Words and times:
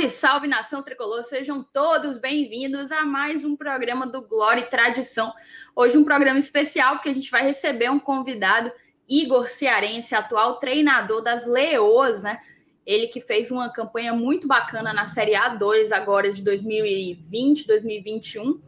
Salve, 0.00 0.10
salve 0.10 0.48
nação 0.48 0.82
tricolor, 0.82 1.22
sejam 1.24 1.62
todos 1.62 2.18
bem-vindos 2.18 2.90
a 2.90 3.04
mais 3.04 3.44
um 3.44 3.54
programa 3.54 4.06
do 4.06 4.22
Glória 4.22 4.60
e 4.60 4.64
Tradição. 4.64 5.32
Hoje, 5.76 5.98
um 5.98 6.04
programa 6.04 6.38
especial 6.38 6.94
porque 6.94 7.10
a 7.10 7.12
gente 7.12 7.30
vai 7.30 7.42
receber 7.42 7.90
um 7.90 7.98
convidado, 7.98 8.72
Igor 9.06 9.48
Cearense, 9.48 10.14
atual 10.14 10.58
treinador 10.58 11.20
das 11.20 11.46
Leoas, 11.46 12.22
né? 12.22 12.40
Ele 12.86 13.08
que 13.08 13.20
fez 13.20 13.50
uma 13.50 13.70
campanha 13.70 14.14
muito 14.14 14.46
bacana 14.46 14.92
na 14.92 15.04
Série 15.04 15.32
A2 15.32 15.92
agora 15.92 16.32
de 16.32 16.40
2020, 16.42 17.66
2021. 17.66 18.58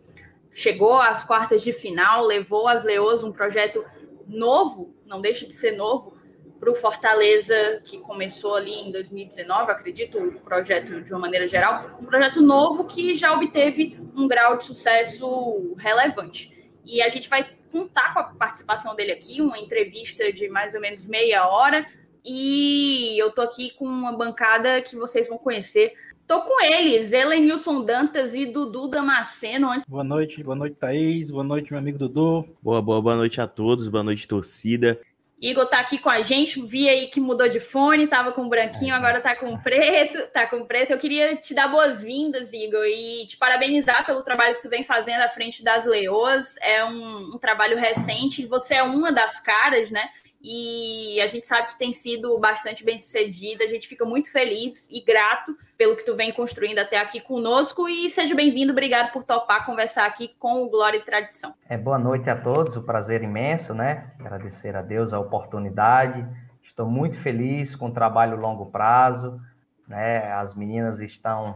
Chegou 0.50 0.96
às 0.96 1.24
quartas 1.24 1.62
de 1.62 1.72
final, 1.72 2.26
levou 2.26 2.68
as 2.68 2.84
Leoas 2.84 3.24
um 3.24 3.32
projeto 3.32 3.82
novo, 4.26 4.94
não 5.06 5.20
deixa 5.20 5.46
de 5.46 5.54
ser 5.54 5.72
novo, 5.76 6.14
para 6.62 6.70
o 6.70 6.76
Fortaleza, 6.76 7.82
que 7.82 7.98
começou 7.98 8.54
ali 8.54 8.72
em 8.72 8.92
2019, 8.92 9.72
acredito, 9.72 10.16
o 10.16 10.40
projeto 10.42 11.00
de 11.02 11.12
uma 11.12 11.18
maneira 11.18 11.44
geral, 11.44 11.98
um 12.00 12.04
projeto 12.04 12.40
novo 12.40 12.84
que 12.84 13.14
já 13.14 13.32
obteve 13.32 13.98
um 14.14 14.28
grau 14.28 14.56
de 14.56 14.64
sucesso 14.66 15.74
relevante. 15.76 16.70
E 16.84 17.02
a 17.02 17.08
gente 17.08 17.28
vai 17.28 17.44
contar 17.72 18.14
com 18.14 18.20
a 18.20 18.22
participação 18.22 18.94
dele 18.94 19.10
aqui, 19.10 19.42
uma 19.42 19.58
entrevista 19.58 20.32
de 20.32 20.48
mais 20.48 20.72
ou 20.72 20.80
menos 20.80 21.04
meia 21.08 21.48
hora, 21.48 21.84
e 22.24 23.20
eu 23.20 23.32
tô 23.32 23.42
aqui 23.42 23.72
com 23.72 23.84
uma 23.84 24.12
bancada 24.12 24.80
que 24.82 24.94
vocês 24.94 25.28
vão 25.28 25.38
conhecer. 25.38 25.94
Tô 26.28 26.42
com 26.42 26.64
eles, 26.64 27.10
Elenilson 27.10 27.82
Dantas 27.82 28.34
e 28.34 28.46
Dudu 28.46 28.86
Damasceno. 28.86 29.68
Boa 29.88 30.04
noite, 30.04 30.40
boa 30.44 30.54
noite, 30.54 30.76
Thaís. 30.76 31.28
Boa 31.28 31.42
noite, 31.42 31.72
meu 31.72 31.80
amigo 31.80 31.98
Dudu. 31.98 32.46
Boa, 32.62 32.80
boa, 32.80 33.02
boa 33.02 33.16
noite 33.16 33.40
a 33.40 33.48
todos, 33.48 33.88
boa 33.88 34.04
noite, 34.04 34.28
torcida. 34.28 35.00
Igor 35.42 35.66
tá 35.66 35.80
aqui 35.80 35.98
com 35.98 36.08
a 36.08 36.22
gente, 36.22 36.64
vi 36.64 36.88
aí 36.88 37.08
que 37.08 37.18
mudou 37.20 37.48
de 37.48 37.58
fone, 37.58 38.06
tava 38.06 38.30
com 38.30 38.48
branquinho, 38.48 38.94
agora 38.94 39.20
tá 39.20 39.34
com 39.34 39.58
preto, 39.58 40.24
tá 40.28 40.46
com 40.46 40.64
preto. 40.64 40.92
Eu 40.92 40.98
queria 40.98 41.34
te 41.34 41.52
dar 41.52 41.66
boas-vindas, 41.66 42.52
Igor, 42.52 42.84
e 42.86 43.26
te 43.26 43.36
parabenizar 43.36 44.06
pelo 44.06 44.22
trabalho 44.22 44.54
que 44.54 44.62
tu 44.62 44.70
vem 44.70 44.84
fazendo 44.84 45.22
à 45.22 45.28
frente 45.28 45.64
das 45.64 45.84
Leoas. 45.84 46.54
É 46.60 46.84
um, 46.84 47.32
um 47.34 47.38
trabalho 47.38 47.76
recente, 47.76 48.46
você 48.46 48.74
é 48.76 48.84
uma 48.84 49.10
das 49.10 49.40
caras, 49.40 49.90
né? 49.90 50.08
E 50.42 51.20
a 51.20 51.26
gente 51.26 51.46
sabe 51.46 51.68
que 51.68 51.78
tem 51.78 51.92
sido 51.92 52.36
bastante 52.38 52.84
bem 52.84 52.98
sucedida. 52.98 53.62
A 53.62 53.68
gente 53.68 53.86
fica 53.86 54.04
muito 54.04 54.30
feliz 54.30 54.88
e 54.90 55.00
grato 55.00 55.56
pelo 55.78 55.96
que 55.96 56.04
tu 56.04 56.16
vem 56.16 56.32
construindo 56.32 56.80
até 56.80 56.98
aqui 56.98 57.20
conosco 57.20 57.88
e 57.88 58.10
seja 58.10 58.34
bem-vindo. 58.34 58.72
Obrigado 58.72 59.12
por 59.12 59.22
topar 59.22 59.64
conversar 59.64 60.04
aqui 60.06 60.34
com 60.38 60.64
o 60.64 60.68
Glória 60.68 60.98
e 60.98 61.02
Tradição. 61.02 61.54
É, 61.68 61.78
boa 61.78 61.98
noite 61.98 62.28
a 62.28 62.36
todos, 62.36 62.76
o 62.76 62.82
prazer 62.82 63.22
imenso, 63.22 63.72
né? 63.72 64.12
Agradecer 64.18 64.74
a 64.74 64.82
Deus 64.82 65.12
a 65.12 65.20
oportunidade. 65.20 66.26
Estou 66.60 66.86
muito 66.86 67.16
feliz 67.16 67.76
com 67.76 67.88
o 67.88 67.92
trabalho 67.92 68.36
longo 68.36 68.66
prazo, 68.66 69.40
né? 69.86 70.32
As 70.32 70.54
meninas 70.56 71.00
estão 71.00 71.54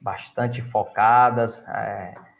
bastante 0.00 0.62
focadas. 0.62 1.62
É 1.68 2.31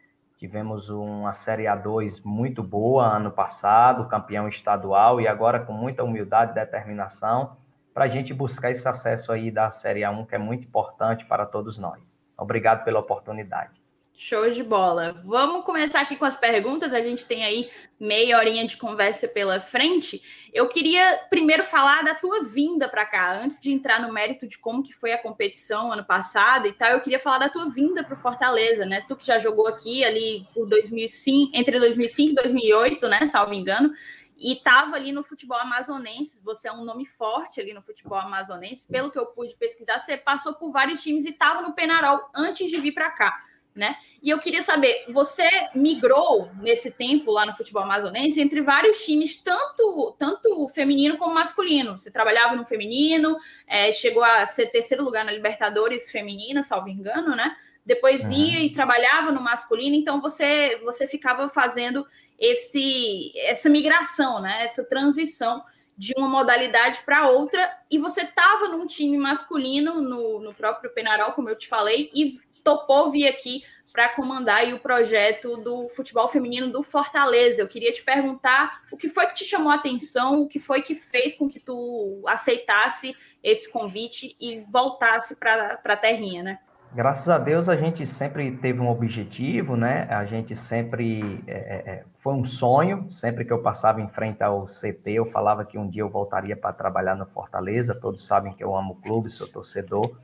Tivemos 0.43 0.91
uma 0.91 1.33
Série 1.33 1.67
A2 1.67 2.21
muito 2.25 2.65
boa 2.65 3.07
ano 3.07 3.31
passado, 3.31 4.09
campeão 4.09 4.48
estadual, 4.48 5.21
e 5.21 5.29
agora 5.29 5.61
com 5.61 5.73
muita 5.73 6.03
humildade 6.03 6.51
e 6.51 6.55
determinação 6.57 7.57
para 7.95 8.07
a 8.07 8.09
gente 8.09 8.35
buscar 8.35 8.73
esse 8.73 8.89
acesso 8.89 9.31
aí 9.31 9.53
da 9.53 9.70
Série 9.70 10.01
A1, 10.01 10.27
que 10.27 10.35
é 10.35 10.39
muito 10.39 10.65
importante 10.65 11.25
para 11.27 11.47
todos 11.47 11.79
nós. 11.79 12.13
Obrigado 12.37 12.83
pela 12.83 12.98
oportunidade. 12.98 13.81
Show 14.14 14.48
de 14.50 14.62
bola. 14.62 15.14
Vamos 15.24 15.64
começar 15.64 16.00
aqui 16.00 16.16
com 16.16 16.24
as 16.24 16.36
perguntas. 16.36 16.94
A 16.94 17.00
gente 17.00 17.24
tem 17.24 17.44
aí 17.44 17.70
meia 17.98 18.38
horinha 18.38 18.66
de 18.66 18.77
conversa 18.77 19.27
pela 19.27 19.58
frente. 19.58 20.22
Eu 20.52 20.68
queria 20.68 21.27
primeiro 21.28 21.64
falar 21.64 22.05
da 22.05 22.14
tua 22.14 22.45
vinda 22.45 22.89
para 22.89 23.06
cá, 23.06 23.33
antes 23.42 23.58
de 23.58 23.72
entrar 23.72 24.01
no 24.01 24.12
mérito 24.12 24.46
de 24.46 24.58
como 24.58 24.83
que 24.83 24.92
foi 24.92 25.12
a 25.12 25.18
competição 25.18 25.90
ano 25.90 26.05
passado 26.05 26.68
e 26.68 26.72
tal. 26.72 26.90
Eu 26.90 27.01
queria 27.01 27.18
falar 27.18 27.39
da 27.39 27.48
tua 27.48 27.68
vinda 27.70 28.05
para 28.05 28.14
o 28.14 28.17
Fortaleza, 28.17 28.84
né? 28.84 29.05
Tu 29.08 29.17
que 29.17 29.27
já 29.27 29.39
jogou 29.39 29.67
aqui 29.67 30.05
ali 30.05 30.46
por 30.55 30.68
2005, 30.68 31.51
entre 31.55 31.80
2005 31.80 32.33
e 32.33 32.34
2008, 32.34 33.08
né? 33.08 33.27
Salvo 33.27 33.55
engano. 33.55 33.92
E 34.36 34.52
estava 34.52 34.95
ali 34.95 35.11
no 35.11 35.24
futebol 35.24 35.58
amazonense. 35.58 36.40
Você 36.45 36.68
é 36.68 36.72
um 36.72 36.84
nome 36.84 37.06
forte 37.06 37.61
ali 37.61 37.72
no 37.72 37.83
futebol 37.83 38.18
amazonense. 38.18 38.86
Pelo 38.86 39.11
que 39.11 39.18
eu 39.18 39.27
pude 39.27 39.56
pesquisar, 39.56 39.98
você 39.98 40.17
passou 40.17 40.55
por 40.55 40.70
vários 40.70 41.02
times 41.02 41.24
e 41.24 41.30
estava 41.30 41.62
no 41.62 41.72
Penarol 41.72 42.20
antes 42.34 42.70
de 42.70 42.78
vir 42.78 42.92
para 42.92 43.11
cá 43.11 43.52
né? 43.74 43.96
E 44.22 44.30
eu 44.30 44.38
queria 44.38 44.62
saber, 44.62 45.05
você 45.08 45.48
migrou 45.74 46.50
nesse 46.60 46.90
tempo 46.90 47.30
lá 47.30 47.46
no 47.46 47.55
futebol 47.55 47.83
amazonense 47.83 48.40
entre 48.40 48.60
vários 48.60 49.05
times, 49.05 49.36
tanto 49.36 50.14
tanto 50.18 50.68
feminino 50.68 51.16
como 51.16 51.34
masculino. 51.34 51.96
Você 51.96 52.10
trabalhava 52.10 52.55
no 52.55 52.64
feminino, 52.64 53.36
é, 53.66 53.90
chegou 53.90 54.22
a 54.22 54.46
ser 54.46 54.66
terceiro 54.66 55.02
lugar 55.02 55.24
na 55.24 55.33
Libertadores 55.33 56.10
feminina, 56.10 56.62
salvo 56.62 56.88
engano, 56.88 57.34
né? 57.34 57.56
Depois 57.84 58.22
uhum. 58.24 58.33
ia 58.33 58.60
e 58.60 58.70
trabalhava 58.70 59.33
no 59.33 59.40
masculino, 59.40 59.96
então 59.96 60.20
você 60.20 60.80
você 60.84 61.06
ficava 61.06 61.48
fazendo 61.48 62.06
esse 62.39 63.33
essa 63.46 63.68
migração, 63.68 64.40
né? 64.40 64.64
Essa 64.64 64.84
transição 64.84 65.64
de 65.96 66.12
uma 66.16 66.28
modalidade 66.28 67.00
para 67.04 67.28
outra, 67.28 67.70
e 67.90 67.98
você 67.98 68.22
estava 68.22 68.66
num 68.68 68.86
time 68.86 69.16
masculino 69.18 70.00
no, 70.00 70.40
no 70.40 70.54
próprio 70.54 70.90
Penarol, 70.90 71.33
como 71.33 71.48
eu 71.48 71.56
te 71.56 71.68
falei, 71.68 72.10
e 72.14 72.40
topou 72.62 73.11
vir 73.11 73.28
aqui 73.28 73.62
para 73.92 74.08
comandar 74.08 74.67
o 74.73 74.80
projeto 74.80 75.58
do 75.58 75.89
futebol 75.90 76.27
feminino 76.27 76.73
do 76.73 76.83
Fortaleza. 76.83 77.61
Eu 77.61 77.68
queria 77.68 77.92
te 77.92 78.02
perguntar 78.02 78.83
o 78.90 78.96
que 78.96 79.08
foi 79.08 79.27
que 79.27 79.34
te 79.34 79.45
chamou 79.45 79.70
a 79.70 79.74
atenção, 79.74 80.42
o 80.42 80.48
que 80.48 80.58
foi 80.58 80.80
que 80.80 80.95
fez 80.95 81.34
com 81.34 81.48
que 81.48 81.61
tu 81.61 82.22
aceitasse 82.27 83.14
esse 83.42 83.70
convite 83.70 84.34
e 84.40 84.61
voltasse 84.61 85.36
para 85.36 85.78
a 85.84 85.96
terrinha, 85.96 86.42
né? 86.42 86.58
Graças 86.95 87.27
a 87.30 87.39
Deus 87.39 87.70
a 87.70 87.77
gente 87.77 88.06
sempre 88.06 88.51
teve 88.58 88.78
um 88.78 88.90
objetivo, 88.90 89.77
né? 89.77 90.06
A 90.11 90.27
gente 90.27 90.55
sempre 90.55 91.42
é, 91.46 91.52
é, 91.52 91.90
é 91.90 92.05
foi 92.18 92.34
um 92.34 92.45
sonho. 92.45 93.11
Sempre 93.11 93.45
que 93.45 93.52
eu 93.52 93.62
passava 93.62 94.01
em 94.01 94.08
frente 94.08 94.42
ao 94.42 94.67
CT, 94.67 95.11
eu 95.12 95.27
falava 95.30 95.64
que 95.64 95.78
um 95.78 95.89
dia 95.89 96.02
eu 96.02 96.11
voltaria 96.11 96.56
para 96.56 96.72
trabalhar 96.72 97.17
no 97.17 97.27
Fortaleza. 97.27 97.95
Todos 97.95 98.24
sabem 98.27 98.52
que 98.52 98.62
eu 98.62 98.77
amo 98.77 98.92
o 98.92 98.96
clube, 98.96 99.30
sou 99.30 99.48
torcedor 99.48 100.18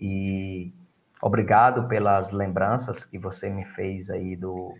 e 0.00 0.72
Obrigado 1.20 1.88
pelas 1.88 2.30
lembranças 2.30 3.04
que 3.04 3.18
você 3.18 3.48
me 3.48 3.64
fez 3.64 4.10
aí 4.10 4.36
do, 4.36 4.74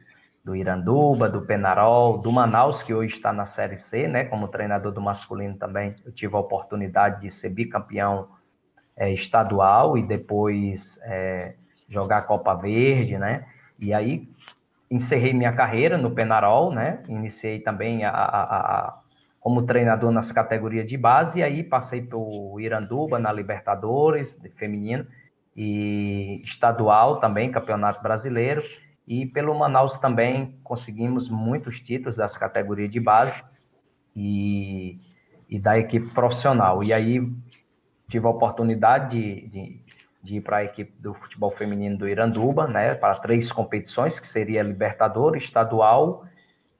do 0.45 0.55
Iranduba, 0.55 1.29
do 1.29 1.43
Penarol, 1.43 2.19
do 2.19 2.31
Manaus, 2.31 2.83
que 2.83 2.93
hoje 2.93 3.15
está 3.15 3.33
na 3.33 3.47
Série 3.47 3.79
C, 3.79 4.07
né? 4.07 4.25
Como 4.25 4.49
treinador 4.49 4.93
do 4.93 5.01
masculino 5.01 5.57
também, 5.57 5.97
eu 6.05 6.13
tive 6.13 6.37
a 6.37 6.39
oportunidade 6.39 7.23
de 7.23 7.31
ser 7.31 7.51
bicampeão 7.51 8.29
é, 8.97 9.11
estadual 9.13 9.97
e 9.97 10.03
depois 10.03 10.99
é, 11.03 11.55
jogar 11.89 12.27
Copa 12.27 12.55
Verde, 12.55 13.19
né? 13.19 13.47
E 13.79 13.95
aí 13.95 14.29
encerrei 14.91 15.33
minha 15.33 15.53
carreira 15.53 15.97
no 15.97 16.11
Penarol, 16.11 16.71
né? 16.71 17.03
Iniciei 17.09 17.61
também 17.61 18.05
a, 18.05 18.11
a, 18.11 18.43
a, 18.43 18.99
como 19.41 19.63
treinador 19.63 20.13
nas 20.13 20.31
categorias 20.31 20.87
de 20.87 20.97
base 20.99 21.41
e 21.41 21.43
aí 21.43 21.65
passei 21.65 22.03
pelo 22.03 22.61
Iranduba 22.61 23.19
na 23.19 23.33
Libertadores 23.33 24.39
feminino 24.55 25.07
e 25.56 26.43
estadual 26.44 27.19
também, 27.19 27.50
Campeonato 27.50 28.03
Brasileiro, 28.03 28.62
e 29.06 29.25
pelo 29.25 29.56
Manaus 29.59 29.97
também 29.97 30.59
conseguimos 30.62 31.28
muitos 31.28 31.81
títulos 31.81 32.17
das 32.17 32.37
categorias 32.37 32.91
de 32.91 33.00
base 33.00 33.43
e, 34.15 35.00
e 35.49 35.59
da 35.59 35.78
equipe 35.78 36.12
profissional. 36.12 36.84
E 36.84 36.93
aí 36.93 37.27
tive 38.09 38.27
a 38.27 38.31
oportunidade 38.31 39.16
de, 39.16 39.49
de, 39.49 39.81
de 40.22 40.37
ir 40.37 40.41
para 40.43 40.59
a 40.59 40.65
equipe 40.65 40.93
do 41.00 41.15
futebol 41.15 41.50
feminino 41.53 41.97
do 41.97 42.09
Iranduba, 42.09 42.66
né, 42.66 42.95
para 42.95 43.15
três 43.21 43.50
competições, 43.50 44.21
que 44.21 44.28
seria 44.28 44.63
Libertadores, 44.63 45.45
Estadual 45.45 46.25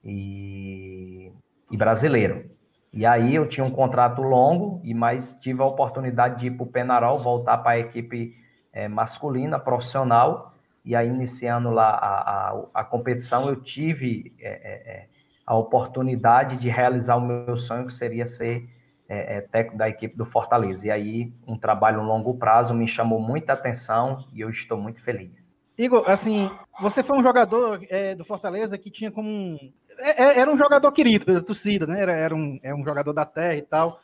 e, 0.03 1.31
e 1.71 1.77
Brasileiro. 1.77 2.51
E 2.93 3.05
aí 3.05 3.35
eu 3.35 3.47
tinha 3.47 3.65
um 3.65 3.71
contrato 3.71 4.21
longo, 4.21 4.81
e 4.83 4.93
mais 4.93 5.31
tive 5.39 5.61
a 5.61 5.65
oportunidade 5.65 6.39
de 6.39 6.47
ir 6.47 6.51
para 6.51 6.63
o 6.63 6.67
Penarol, 6.67 7.19
voltar 7.19 7.57
para 7.57 7.71
a 7.71 7.79
equipe 7.79 8.35
é, 8.77 8.87
masculina, 8.87 9.57
profissional, 9.57 10.53
e 10.85 10.95
aí 10.95 11.07
iniciando 11.07 11.71
lá 11.71 11.89
a, 11.89 12.51
a, 12.51 12.63
a 12.75 12.83
competição, 12.83 13.49
eu 13.49 13.55
tive 13.55 14.35
é, 14.39 14.49
é, 14.49 14.91
é 14.91 15.07
a 15.45 15.55
oportunidade 15.55 16.57
de 16.57 16.69
realizar 16.69 17.15
o 17.15 17.21
meu 17.21 17.57
sonho, 17.57 17.87
que 17.87 17.93
seria 17.93 18.27
ser 18.27 18.69
é, 19.09 19.37
é, 19.37 19.41
técnico 19.41 19.77
da 19.77 19.89
equipe 19.89 20.15
do 20.15 20.25
Fortaleza. 20.25 20.85
E 20.85 20.91
aí, 20.91 21.33
um 21.47 21.57
trabalho 21.57 22.01
a 22.01 22.03
longo 22.03 22.35
prazo 22.35 22.73
me 22.73 22.87
chamou 22.87 23.19
muita 23.19 23.53
atenção 23.53 24.25
e 24.31 24.41
eu 24.41 24.49
estou 24.49 24.77
muito 24.77 25.01
feliz. 25.01 25.49
Igor, 25.77 26.03
assim, 26.07 26.51
você 26.79 27.01
foi 27.01 27.17
um 27.17 27.23
jogador 27.23 27.79
é, 27.89 28.13
do 28.13 28.25
Fortaleza 28.25 28.77
que 28.77 28.91
tinha 28.91 29.09
como 29.09 29.27
um. 29.27 29.57
É, 29.99 30.39
era 30.39 30.51
um 30.51 30.57
jogador 30.57 30.91
querido 30.91 31.25
pela 31.25 31.41
torcida, 31.41 31.87
né? 31.87 31.99
Era, 32.01 32.13
era, 32.13 32.35
um, 32.35 32.59
era 32.61 32.75
um 32.75 32.85
jogador 32.85 33.13
da 33.13 33.25
terra 33.25 33.55
e 33.55 33.61
tal. 33.61 33.99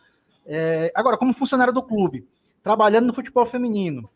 É, 0.48 0.92
agora, 0.96 1.18
como 1.18 1.34
funcionário 1.34 1.74
do 1.74 1.84
clube, 1.84 2.28
trabalhando 2.64 3.08
no 3.08 3.14
futebol 3.14 3.46
feminino, 3.46 4.10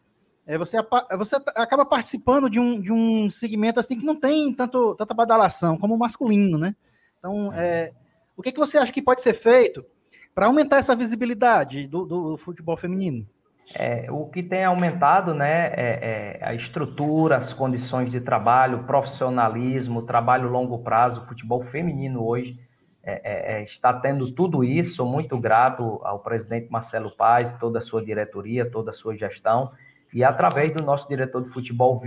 é, 0.47 0.57
você, 0.57 0.77
você 1.17 1.35
acaba 1.55 1.85
participando 1.85 2.49
de 2.49 2.59
um, 2.59 2.81
de 2.81 2.91
um 2.91 3.29
segmento 3.29 3.79
assim 3.79 3.97
que 3.97 4.05
não 4.05 4.15
tem 4.15 4.53
tanto, 4.53 4.95
tanta 4.95 5.13
badalação 5.13 5.77
como 5.77 5.94
o 5.94 5.99
masculino, 5.99 6.57
né? 6.57 6.73
Então, 7.19 7.51
é, 7.53 7.91
o 8.35 8.41
que, 8.41 8.51
que 8.53 8.59
você 8.59 8.77
acha 8.77 8.91
que 8.91 9.01
pode 9.01 9.21
ser 9.21 9.33
feito 9.33 9.85
para 10.33 10.47
aumentar 10.47 10.77
essa 10.77 10.95
visibilidade 10.95 11.85
do, 11.88 12.05
do, 12.05 12.38
futebol 12.38 12.77
feminino? 12.77 13.27
É, 13.75 14.07
o 14.09 14.25
que 14.27 14.41
tem 14.41 14.63
aumentado 14.63 15.33
né, 15.33 15.67
é, 15.73 16.39
é, 16.39 16.39
a 16.41 16.53
estrutura, 16.53 17.35
as 17.35 17.51
condições 17.51 18.09
de 18.09 18.21
trabalho, 18.21 18.85
profissionalismo, 18.85 20.03
trabalho 20.03 20.49
longo 20.49 20.79
prazo, 20.79 21.27
futebol 21.27 21.61
feminino 21.65 22.25
hoje 22.25 22.57
é, 23.03 23.21
é, 23.23 23.53
é, 23.53 23.63
está 23.63 23.94
tendo 23.94 24.29
tudo 24.33 24.65
isso. 24.65 24.95
Sou 24.95 25.05
muito 25.05 25.38
grato 25.39 26.01
ao 26.03 26.19
presidente 26.19 26.69
Marcelo 26.69 27.09
Paz, 27.15 27.53
toda 27.53 27.79
a 27.79 27.81
sua 27.81 28.03
diretoria, 28.03 28.69
toda 28.69 28.91
a 28.91 28.94
sua 28.94 29.15
gestão. 29.15 29.71
E 30.13 30.24
através 30.24 30.74
do 30.74 30.81
nosso 30.83 31.07
diretor 31.07 31.44
de 31.44 31.50
futebol, 31.50 32.01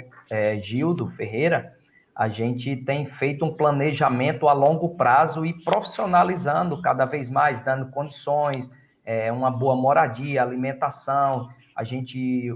Gildo 0.59 1.09
Ferreira, 1.11 1.77
a 2.15 2.29
gente 2.29 2.77
tem 2.77 3.07
feito 3.07 3.45
um 3.45 3.55
planejamento 3.55 4.49
a 4.49 4.53
longo 4.53 4.91
prazo 4.91 5.47
e 5.47 5.55
profissionalizando 5.65 6.81
cada 6.83 7.05
vez 7.05 7.29
mais, 7.31 7.61
dando 7.61 7.91
condições, 7.91 8.71
é, 9.05 9.33
uma 9.33 9.51
boa 9.51 9.75
moradia, 9.75 10.43
alimentação. 10.43 11.49
A 11.75 11.83
gente 11.83 12.55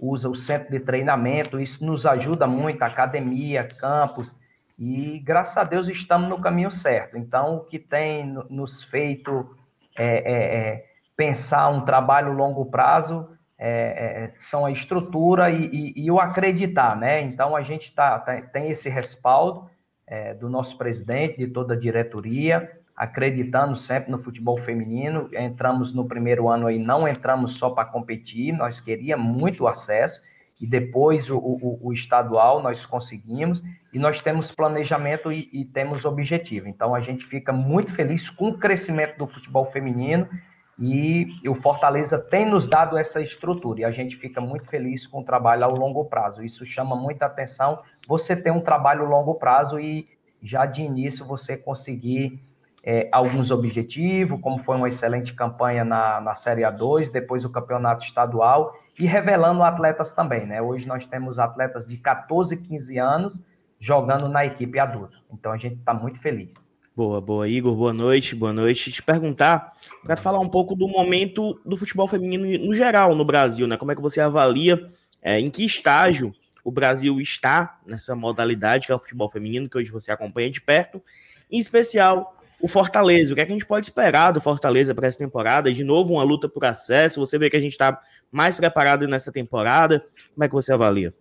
usa 0.00 0.28
o 0.28 0.34
centro 0.34 0.70
de 0.70 0.80
treinamento, 0.80 1.60
isso 1.60 1.84
nos 1.84 2.04
ajuda 2.04 2.46
muito, 2.46 2.82
academia, 2.82 3.62
campos, 3.64 4.34
e 4.76 5.20
graças 5.20 5.56
a 5.56 5.64
Deus 5.64 5.88
estamos 5.88 6.28
no 6.28 6.40
caminho 6.40 6.70
certo. 6.70 7.16
Então, 7.16 7.58
o 7.58 7.60
que 7.60 7.78
tem 7.78 8.36
nos 8.50 8.82
feito 8.82 9.56
é, 9.96 10.32
é, 10.32 10.56
é 10.56 10.86
pensar 11.16 11.68
um 11.68 11.84
trabalho 11.84 12.32
longo 12.32 12.66
prazo 12.66 13.28
é, 13.58 13.68
é, 13.68 14.32
são 14.38 14.66
a 14.66 14.70
estrutura 14.70 15.50
e, 15.50 15.66
e, 15.66 16.04
e, 16.04 16.10
o 16.10 16.18
acreditar, 16.18 16.96
né? 16.96 17.20
Então 17.22 17.54
a 17.54 17.62
gente 17.62 17.94
tá, 17.94 18.18
tá 18.18 18.40
tem 18.40 18.70
esse 18.70 18.88
respaldo 18.88 19.70
é, 20.06 20.34
do 20.34 20.48
nosso 20.48 20.76
presidente, 20.76 21.38
de 21.38 21.48
toda 21.48 21.74
a 21.74 21.78
diretoria, 21.78 22.70
acreditando 22.96 23.76
sempre 23.76 24.10
no 24.10 24.18
futebol 24.18 24.58
feminino. 24.58 25.28
Entramos 25.32 25.92
no 25.92 26.04
primeiro 26.06 26.48
ano 26.48 26.66
aí, 26.66 26.78
não 26.78 27.06
entramos 27.06 27.56
só 27.56 27.70
para 27.70 27.84
competir, 27.84 28.52
nós 28.52 28.80
queríamos 28.80 29.26
muito 29.26 29.66
acesso 29.66 30.20
e 30.60 30.66
depois 30.66 31.28
o, 31.30 31.36
o, 31.36 31.78
o, 31.82 31.92
estadual 31.92 32.62
nós 32.62 32.86
conseguimos 32.86 33.62
e 33.92 33.98
nós 33.98 34.20
temos 34.20 34.50
planejamento 34.50 35.32
e, 35.32 35.48
e 35.52 35.64
temos 35.64 36.04
objetivo. 36.04 36.68
Então 36.68 36.94
a 36.94 37.00
gente 37.00 37.24
fica 37.24 37.52
muito 37.52 37.92
feliz 37.92 38.30
com 38.30 38.48
o 38.48 38.58
crescimento 38.58 39.18
do 39.18 39.26
futebol 39.26 39.66
feminino 39.66 40.28
e 40.78 41.26
o 41.48 41.54
Fortaleza 41.54 42.18
tem 42.18 42.46
nos 42.46 42.66
dado 42.66 42.98
essa 42.98 43.20
estrutura 43.20 43.80
e 43.80 43.84
a 43.84 43.90
gente 43.90 44.16
fica 44.16 44.40
muito 44.40 44.68
feliz 44.68 45.06
com 45.06 45.20
o 45.20 45.24
trabalho 45.24 45.64
ao 45.64 45.74
longo 45.74 46.04
prazo. 46.04 46.44
Isso 46.44 46.64
chama 46.64 46.96
muita 46.96 47.26
atenção. 47.26 47.80
Você 48.08 48.34
tem 48.34 48.52
um 48.52 48.60
trabalho 48.60 49.04
a 49.04 49.08
longo 49.08 49.34
prazo 49.34 49.78
e 49.78 50.08
já 50.42 50.66
de 50.66 50.82
início 50.82 51.24
você 51.24 51.56
conseguir 51.56 52.42
é, 52.82 53.08
alguns 53.12 53.50
objetivos, 53.50 54.40
como 54.40 54.58
foi 54.58 54.76
uma 54.76 54.88
excelente 54.88 55.32
campanha 55.32 55.84
na, 55.84 56.20
na 56.20 56.34
Série 56.34 56.62
A2, 56.62 57.10
depois 57.10 57.44
o 57.44 57.50
campeonato 57.50 58.04
estadual 58.04 58.74
e 58.98 59.06
revelando 59.06 59.62
atletas 59.62 60.12
também, 60.12 60.46
né? 60.46 60.60
Hoje 60.60 60.86
nós 60.86 61.06
temos 61.06 61.38
atletas 61.38 61.86
de 61.86 61.96
14, 61.96 62.56
15 62.56 62.98
anos 62.98 63.42
jogando 63.78 64.28
na 64.28 64.44
equipe 64.44 64.78
adulta. 64.78 65.16
Então 65.32 65.52
a 65.52 65.56
gente 65.56 65.76
está 65.76 65.94
muito 65.94 66.20
feliz. 66.20 66.62
Boa, 66.96 67.20
boa, 67.20 67.48
Igor. 67.48 67.74
Boa 67.74 67.92
noite, 67.92 68.36
boa 68.36 68.52
noite. 68.52 68.92
Te 68.92 69.02
perguntar, 69.02 69.72
para 70.04 70.16
falar 70.16 70.38
um 70.38 70.48
pouco 70.48 70.76
do 70.76 70.86
momento 70.86 71.60
do 71.66 71.76
futebol 71.76 72.06
feminino 72.06 72.46
no 72.64 72.72
geral 72.72 73.16
no 73.16 73.24
Brasil, 73.24 73.66
né? 73.66 73.76
Como 73.76 73.90
é 73.90 73.96
que 73.96 74.00
você 74.00 74.20
avalia, 74.20 74.86
é, 75.20 75.40
em 75.40 75.50
que 75.50 75.64
estágio 75.64 76.32
o 76.62 76.70
Brasil 76.70 77.20
está 77.20 77.80
nessa 77.84 78.14
modalidade 78.14 78.86
que 78.86 78.92
é 78.92 78.94
o 78.94 78.98
futebol 79.00 79.28
feminino, 79.28 79.68
que 79.68 79.76
hoje 79.76 79.90
você 79.90 80.12
acompanha 80.12 80.48
de 80.48 80.60
perto, 80.60 81.02
em 81.50 81.58
especial 81.58 82.36
o 82.60 82.68
Fortaleza. 82.68 83.32
O 83.32 83.34
que, 83.34 83.42
é 83.42 83.44
que 83.44 83.50
a 83.50 83.56
gente 83.56 83.66
pode 83.66 83.86
esperar 83.86 84.30
do 84.30 84.40
Fortaleza 84.40 84.94
para 84.94 85.08
essa 85.08 85.18
temporada? 85.18 85.72
De 85.72 85.82
novo, 85.82 86.14
uma 86.14 86.22
luta 86.22 86.48
por 86.48 86.64
acesso. 86.64 87.18
Você 87.18 87.36
vê 87.36 87.50
que 87.50 87.56
a 87.56 87.60
gente 87.60 87.72
está 87.72 88.00
mais 88.30 88.56
preparado 88.56 89.08
nessa 89.08 89.32
temporada. 89.32 90.06
Como 90.32 90.44
é 90.44 90.48
que 90.48 90.54
você 90.54 90.72
avalia? 90.72 91.12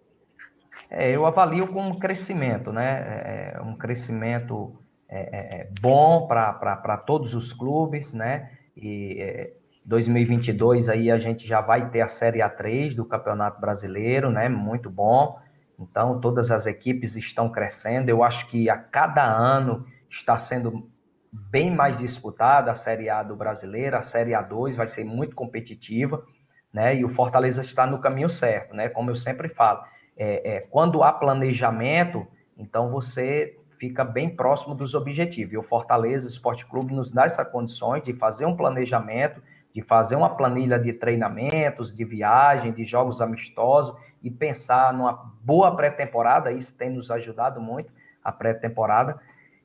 É, 0.87 1.09
eu 1.09 1.25
avalio 1.25 1.67
com 1.69 1.97
crescimento, 1.97 2.71
né? 2.71 3.55
É, 3.55 3.61
um 3.65 3.75
crescimento 3.75 4.82
é, 5.13 5.29
é, 5.31 5.61
é 5.61 5.69
bom 5.79 6.27
para 6.27 6.97
todos 6.97 7.35
os 7.35 7.53
clubes, 7.53 8.13
né? 8.13 8.49
E 8.75 9.17
é, 9.19 9.53
2022 9.85 10.89
aí 10.89 11.11
a 11.11 11.19
gente 11.19 11.47
já 11.47 11.61
vai 11.61 11.89
ter 11.89 12.01
a 12.01 12.07
Série 12.07 12.39
A3 12.39 12.95
do 12.95 13.05
Campeonato 13.05 13.61
Brasileiro, 13.61 14.31
né? 14.31 14.49
Muito 14.49 14.89
bom. 14.89 15.39
Então, 15.79 16.19
todas 16.19 16.49
as 16.49 16.65
equipes 16.65 17.15
estão 17.15 17.49
crescendo. 17.49 18.09
Eu 18.09 18.23
acho 18.23 18.47
que 18.47 18.69
a 18.69 18.77
cada 18.77 19.23
ano 19.23 19.85
está 20.09 20.37
sendo 20.37 20.89
bem 21.31 21.69
mais 21.69 21.97
disputada 21.97 22.71
a 22.71 22.75
Série 22.75 23.09
A 23.09 23.21
do 23.23 23.35
Brasileiro, 23.35 23.97
a 23.97 24.01
Série 24.01 24.31
A2 24.31 24.77
vai 24.77 24.87
ser 24.87 25.03
muito 25.03 25.35
competitiva, 25.35 26.23
né? 26.71 26.95
E 26.95 27.03
o 27.03 27.09
Fortaleza 27.09 27.61
está 27.61 27.85
no 27.85 27.99
caminho 27.99 28.29
certo, 28.29 28.75
né? 28.75 28.89
Como 28.89 29.11
eu 29.11 29.15
sempre 29.15 29.49
falo, 29.49 29.83
é, 30.15 30.55
é, 30.55 30.59
quando 30.61 31.03
há 31.03 31.11
planejamento, 31.11 32.25
então 32.57 32.91
você 32.91 33.57
fica 33.83 34.05
bem 34.05 34.29
próximo 34.29 34.73
dos 34.73 34.95
objetivos. 34.95 35.53
E 35.53 35.57
o 35.57 35.61
Fortaleza 35.61 36.25
Esporte 36.25 36.65
Clube 36.65 36.93
nos 36.93 37.11
dá 37.11 37.25
essa 37.25 37.43
condições 37.43 38.01
de 38.01 38.13
fazer 38.13 38.45
um 38.45 38.55
planejamento, 38.55 39.43
de 39.73 39.81
fazer 39.81 40.15
uma 40.15 40.37
planilha 40.37 40.79
de 40.79 40.93
treinamentos, 40.93 41.91
de 41.91 42.05
viagem, 42.05 42.71
de 42.71 42.85
jogos 42.85 43.19
amistosos 43.19 43.93
e 44.21 44.31
pensar 44.31 44.93
numa 44.93 45.33
boa 45.43 45.75
pré-temporada. 45.75 46.49
Isso 46.49 46.73
tem 46.77 46.91
nos 46.91 47.11
ajudado 47.11 47.59
muito, 47.59 47.91
a 48.23 48.31
pré-temporada. 48.31 49.19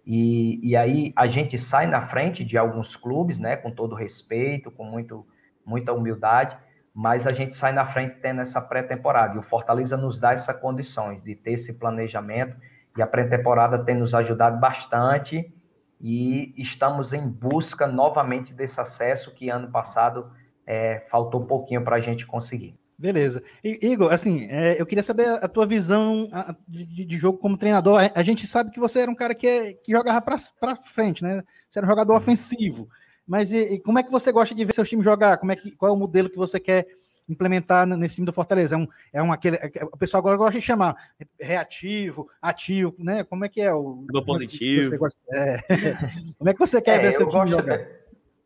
E, 0.05 0.59
e 0.69 0.75
aí 0.75 1.13
a 1.15 1.29
gente 1.29 1.57
sai 1.57 1.87
na 1.87 2.01
frente 2.01 2.43
de 2.43 2.59
alguns 2.59 2.97
clubes, 2.97 3.39
né, 3.39 3.55
com 3.57 3.71
todo 3.71 3.95
respeito, 3.95 4.69
com 4.69 4.83
muito, 4.83 5.25
muita 5.65 5.93
humildade, 5.93 6.59
mas 6.93 7.25
a 7.25 7.33
gente 7.33 7.55
sai 7.55 7.71
na 7.71 7.87
frente 7.87 8.17
tendo 8.21 8.41
essa 8.41 8.61
pré-temporada. 8.61 9.37
E 9.37 9.39
o 9.39 9.43
Fortaleza 9.43 9.97
nos 9.97 10.19
dá 10.19 10.33
essas 10.33 10.57
condições 10.57 11.23
de 11.23 11.37
ter 11.37 11.53
esse 11.53 11.75
planejamento 11.75 12.57
e 12.99 13.03
a 13.03 13.07
pré-temporada 13.07 13.79
tem 13.79 13.95
nos 13.95 14.13
ajudado 14.13 14.59
bastante 14.59 15.53
e 16.01 16.53
estamos 16.57 17.13
em 17.13 17.27
busca 17.27 17.87
novamente 17.87 18.53
desse 18.53 18.81
acesso 18.81 19.33
que 19.33 19.49
ano 19.49 19.71
passado 19.71 20.31
é, 20.67 21.07
faltou 21.09 21.41
um 21.41 21.47
pouquinho 21.47 21.83
para 21.83 21.97
a 21.97 22.01
gente 22.01 22.27
conseguir. 22.27 22.77
Beleza. 22.99 23.41
I, 23.63 23.79
Igor, 23.93 24.13
assim, 24.13 24.49
é, 24.51 24.81
eu 24.81 24.85
queria 24.85 25.05
saber 25.05 25.29
a 25.29 25.47
tua 25.47 25.65
visão 25.65 26.29
de, 26.67 27.05
de, 27.05 27.17
jogo 27.17 27.39
como 27.39 27.57
treinador. 27.57 28.01
A, 28.01 28.19
a, 28.19 28.23
gente 28.25 28.45
sabe 28.45 28.73
que 28.73 28.81
você 28.81 29.01
era 29.01 29.11
um 29.11 29.15
cara 29.15 29.37
que, 29.37 29.47
é, 29.47 29.73
que 29.75 29.93
jogava 29.93 30.21
para 30.21 30.77
frente, 30.77 31.23
né? 31.23 31.45
Você 31.71 31.79
era 31.79 31.87
um 31.87 31.91
jogador 31.91 32.17
ofensivo. 32.17 32.89
Mas 33.25 33.53
e, 33.53 33.75
e 33.75 33.81
como 33.81 34.01
é 34.01 34.03
que 34.03 34.11
você 34.11 34.33
gosta 34.33 34.53
de 34.53 34.65
ver 34.65 34.73
seu 34.73 34.85
time 34.85 35.05
jogar? 35.05 35.39
Como 35.39 35.53
é 35.53 35.57
que, 35.57 35.71
qual 35.77 35.93
é 35.93 35.95
o 35.95 35.99
modelo 35.99 36.29
que 36.29 36.37
você 36.37 36.59
quer 36.59 36.89
implementar 37.29 37.87
nesse 37.87 38.17
time 38.17 38.27
do 38.27 38.33
Fortaleza? 38.33 38.75
É 38.75 38.79
um, 38.79 38.89
é 39.13 39.23
um 39.23 39.33
aquele, 39.33 39.57
é, 39.57 39.71
o 39.85 39.97
pessoal 39.97 40.21
agora 40.21 40.37
gosta 40.37 40.59
de 40.59 40.65
chamar 40.65 40.97
reativo, 41.41 42.29
ativo, 42.41 42.95
né? 42.99 43.25
Como 43.25 43.45
é 43.45 43.49
que 43.49 43.61
é 43.61 43.73
o 43.73 44.07
do 44.11 44.25
positivo? 44.25 44.95
É, 45.33 45.59
como 46.39 46.51
é 46.51 46.53
que 46.53 46.59
você 46.59 46.81
quer 46.81 46.97
é, 46.97 47.03
ver 47.03 47.13
seu 47.13 47.29
time 47.29 47.49
jogar? 47.49 47.87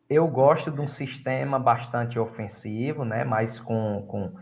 Eu 0.08 0.28
gosto 0.28 0.70
de 0.70 0.80
um 0.80 0.88
sistema 0.88 1.58
bastante 1.58 2.18
ofensivo, 2.18 3.04
né? 3.04 3.24
Mas 3.24 3.58
com, 3.58 4.04
com, 4.06 4.32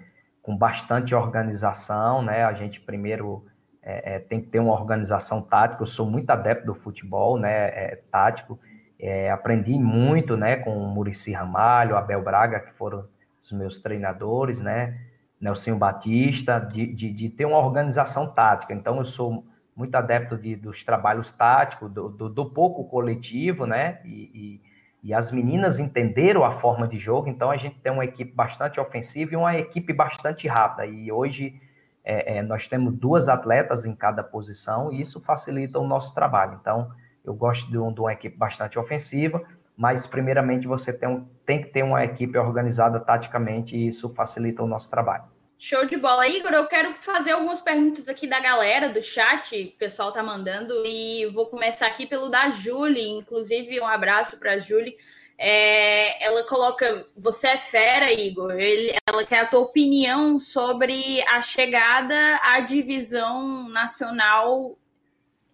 com 0.42 0.56
bastante 0.56 1.14
organização, 1.14 2.23
né? 2.23 2.44
A 2.44 2.52
gente 2.52 2.80
primeiro 2.80 3.44
é, 3.82 4.14
é, 4.14 4.18
tem 4.18 4.40
que 4.40 4.49
ter 4.49 4.59
uma 4.59 4.73
organização 4.73 5.40
tática. 5.40 5.82
Eu 5.82 5.87
sou 5.87 6.06
muito 6.06 6.28
adepto 6.30 6.66
do 6.66 6.75
futebol, 6.75 7.38
né? 7.38 7.68
É, 7.68 8.02
tático. 8.11 8.59
É, 8.99 9.30
aprendi 9.30 9.78
muito, 9.78 10.37
né? 10.37 10.56
Com 10.56 10.76
o 10.76 10.88
Murici 10.88 11.32
Ramalho, 11.32 11.97
Abel 11.97 12.23
Braga, 12.23 12.61
que 12.61 12.73
foram 12.73 13.06
os 13.42 13.52
meus 13.52 13.78
treinadores, 13.78 14.61
né? 14.61 14.99
Nelson 15.40 15.78
Batista, 15.78 16.59
de, 16.59 16.87
de, 16.87 17.12
de, 17.12 17.28
ter 17.30 17.47
uma 17.47 17.59
organização 17.59 18.26
tática. 18.26 18.75
Então, 18.75 18.99
eu 18.99 19.06
sou 19.06 19.44
muito 19.75 19.94
adepto 19.94 20.37
de, 20.37 20.54
dos 20.54 20.85
trabalhos 20.85 21.30
táticos, 21.30 21.90
do, 21.90 22.11
do, 22.11 22.28
do 22.28 22.50
pouco 22.50 22.85
coletivo, 22.85 23.66
né? 23.66 24.00
E, 24.04 24.61
e, 25.02 25.09
e, 25.09 25.14
as 25.14 25.30
meninas 25.30 25.78
entenderam 25.78 26.44
a 26.44 26.52
forma 26.52 26.87
de 26.87 26.99
jogo, 26.99 27.28
então 27.28 27.50
a 27.50 27.56
gente 27.56 27.78
tem 27.78 27.90
uma 27.90 28.04
equipe 28.04 28.32
bastante 28.32 28.78
ofensiva 28.78 29.32
e 29.32 29.37
uma 29.37 29.56
equipe 29.56 29.92
bastante 29.94 30.47
rápida. 30.47 30.85
E 30.85 31.11
hoje 31.11 31.59
é, 32.04 32.37
é, 32.37 32.42
nós 32.42 32.68
temos 32.68 32.92
duas 32.94 33.28
atletas 33.28 33.87
em 33.87 33.94
cada 33.94 34.23
posição 34.23 34.92
e 34.92 35.00
isso 35.00 35.20
facilita 35.20 35.78
o 35.78 35.87
nosso 35.87 36.14
trabalho. 36.14 36.59
Então, 36.61 36.90
eu 37.25 37.35
gosto 37.35 37.70
de, 37.70 37.78
um, 37.78 37.92
de 37.92 38.00
uma 38.00 38.12
equipe 38.12 38.37
bastante 38.37 38.78
ofensiva 38.78 39.42
mas 39.77 40.07
primeiramente 40.07 40.67
você 40.67 40.93
tem, 40.93 41.09
um, 41.09 41.27
tem 41.47 41.62
que 41.62 41.69
ter 41.69 41.83
uma 41.83 42.05
equipe 42.05 42.37
organizada 42.37 43.00
taticamente 43.00 43.77
e 43.77 43.89
isso 43.89 44.12
facilita 44.15 44.62
o 44.62 44.67
nosso 44.67 44.91
trabalho. 44.91 45.25
Show 45.62 45.85
de 45.85 45.99
bola, 45.99 46.27
Igor. 46.27 46.53
Eu 46.53 46.67
quero 46.67 46.95
fazer 46.95 47.33
algumas 47.33 47.61
perguntas 47.61 48.09
aqui 48.09 48.27
da 48.27 48.41
galera 48.41 48.89
do 48.89 49.03
chat, 49.03 49.55
o 49.55 49.79
pessoal 49.79 50.11
tá 50.11 50.23
mandando, 50.23 50.87
e 50.87 51.27
vou 51.27 51.47
começar 51.47 51.87
aqui 51.87 52.07
pelo 52.07 52.31
da 52.31 52.49
Julie, 52.49 53.11
inclusive 53.11 53.79
um 53.79 53.87
abraço 53.87 54.39
para 54.39 54.55
a 54.55 54.59
Julie. 54.59 54.97
É, 55.37 56.25
ela 56.25 56.47
coloca: 56.47 57.07
Você 57.15 57.47
é 57.47 57.57
fera, 57.59 58.11
Igor. 58.11 58.53
Ele, 58.53 58.95
ela 59.07 59.25
quer 59.25 59.41
a 59.41 59.47
tua 59.47 59.61
opinião 59.61 60.39
sobre 60.39 61.23
a 61.29 61.43
chegada 61.43 62.41
à 62.43 62.61
divisão 62.61 63.69
nacional. 63.69 64.79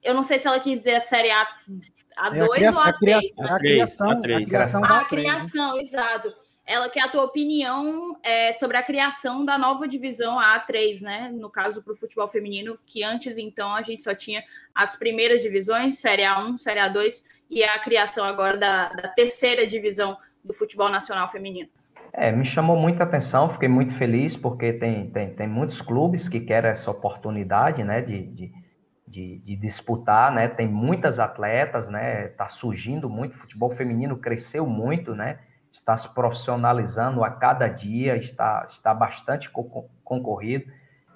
Eu 0.02 0.14
não 0.14 0.22
sei 0.22 0.38
se 0.38 0.46
ela 0.46 0.60
quis 0.60 0.78
dizer 0.78 0.94
a 0.94 1.00
Série 1.00 1.32
A 1.32 1.46
a 2.16 2.30
2 2.30 2.62
é 2.62 2.70
ou 2.70 2.80
a 2.80 2.92
3? 2.92 3.38
A 3.40 3.56
criação, 3.56 3.56
a, 3.56 3.58
criação, 3.58 4.10
a 4.10 4.20
criação, 4.20 4.84
a 4.84 5.04
criação, 5.04 5.78
exato. 5.78 6.34
ela 6.64 6.88
quer 6.88 7.02
a 7.02 7.08
tua 7.08 7.24
opinião 7.24 8.18
é, 8.22 8.52
sobre 8.54 8.76
a 8.76 8.82
criação 8.82 9.44
da 9.44 9.58
nova 9.58 9.86
divisão 9.86 10.38
A3, 10.38 11.02
né? 11.02 11.30
No 11.32 11.50
caso, 11.50 11.82
para 11.82 11.92
o 11.92 11.96
futebol 11.96 12.26
feminino, 12.26 12.76
que 12.86 13.04
antes, 13.04 13.36
então, 13.36 13.74
a 13.74 13.82
gente 13.82 14.02
só 14.02 14.14
tinha 14.14 14.42
as 14.74 14.96
primeiras 14.96 15.42
divisões, 15.42 15.98
Série 15.98 16.22
A1, 16.22 16.56
Série 16.56 16.80
A2, 16.80 17.22
e 17.50 17.62
a 17.62 17.78
criação 17.78 18.24
agora 18.24 18.56
da, 18.56 18.88
da 18.88 19.08
terceira 19.08 19.66
divisão 19.66 20.16
do 20.42 20.54
futebol 20.54 20.88
nacional 20.88 21.28
feminino. 21.28 21.68
É, 22.12 22.32
me 22.32 22.46
chamou 22.46 22.76
muita 22.76 23.04
atenção, 23.04 23.50
fiquei 23.50 23.68
muito 23.68 23.94
feliz, 23.94 24.34
porque 24.34 24.72
tem, 24.72 25.10
tem, 25.10 25.34
tem 25.34 25.46
muitos 25.46 25.82
clubes 25.82 26.28
que 26.28 26.40
querem 26.40 26.70
essa 26.70 26.90
oportunidade, 26.90 27.84
né, 27.84 28.00
de, 28.00 28.22
de, 28.22 28.52
de, 29.06 29.38
de 29.38 29.56
disputar, 29.56 30.32
né, 30.32 30.48
tem 30.48 30.66
muitas 30.66 31.18
atletas, 31.18 31.88
né, 31.88 32.28
tá 32.28 32.48
surgindo 32.48 33.08
muito, 33.08 33.34
o 33.34 33.38
futebol 33.38 33.70
feminino 33.70 34.16
cresceu 34.16 34.66
muito, 34.66 35.14
né, 35.14 35.38
está 35.72 35.96
se 35.96 36.08
profissionalizando 36.12 37.22
a 37.22 37.30
cada 37.30 37.68
dia, 37.68 38.16
está, 38.16 38.66
está 38.68 38.94
bastante 38.94 39.50
concorrido. 40.02 40.64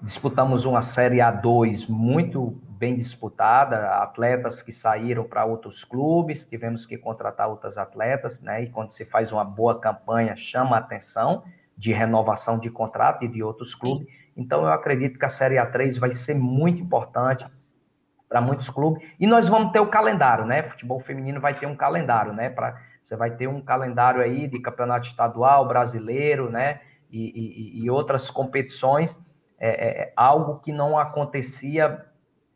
Disputamos 0.01 0.65
uma 0.65 0.81
Série 0.81 1.17
A2 1.17 1.89
muito 1.89 2.59
bem 2.69 2.95
disputada, 2.95 3.97
atletas 3.97 4.61
que 4.63 4.71
saíram 4.71 5.23
para 5.23 5.45
outros 5.45 5.83
clubes, 5.83 6.45
tivemos 6.45 6.85
que 6.85 6.97
contratar 6.97 7.49
outras 7.49 7.77
atletas, 7.77 8.41
né? 8.41 8.63
E 8.63 8.69
quando 8.69 8.89
se 8.89 9.05
faz 9.05 9.31
uma 9.31 9.43
boa 9.43 9.79
campanha, 9.79 10.35
chama 10.35 10.75
a 10.75 10.79
atenção 10.79 11.43
de 11.77 11.93
renovação 11.93 12.57
de 12.57 12.69
contrato 12.69 13.23
e 13.25 13.27
de 13.27 13.43
outros 13.43 13.75
clubes. 13.75 14.07
Então, 14.35 14.61
eu 14.61 14.71
acredito 14.71 15.19
que 15.19 15.25
a 15.25 15.29
Série 15.29 15.55
A3 15.55 15.99
vai 15.99 16.11
ser 16.11 16.35
muito 16.35 16.81
importante 16.81 17.45
para 18.31 18.39
muitos 18.39 18.69
clubes. 18.69 19.05
E 19.19 19.27
nós 19.27 19.49
vamos 19.49 19.73
ter 19.73 19.81
o 19.81 19.87
calendário, 19.87 20.45
né? 20.45 20.63
Futebol 20.63 21.01
feminino 21.01 21.41
vai 21.41 21.59
ter 21.59 21.65
um 21.65 21.75
calendário, 21.75 22.31
né? 22.31 22.49
Para 22.49 22.81
você 23.03 23.13
vai 23.17 23.31
ter 23.31 23.47
um 23.47 23.59
calendário 23.59 24.21
aí 24.21 24.47
de 24.47 24.57
campeonato 24.57 25.05
estadual, 25.05 25.67
brasileiro, 25.67 26.49
né? 26.49 26.79
E, 27.11 27.79
e, 27.79 27.83
e 27.83 27.89
outras 27.89 28.31
competições, 28.31 29.19
é, 29.59 29.69
é, 29.69 30.01
é, 30.03 30.13
algo 30.15 30.61
que 30.61 30.71
não 30.71 30.97
acontecia 30.97 32.05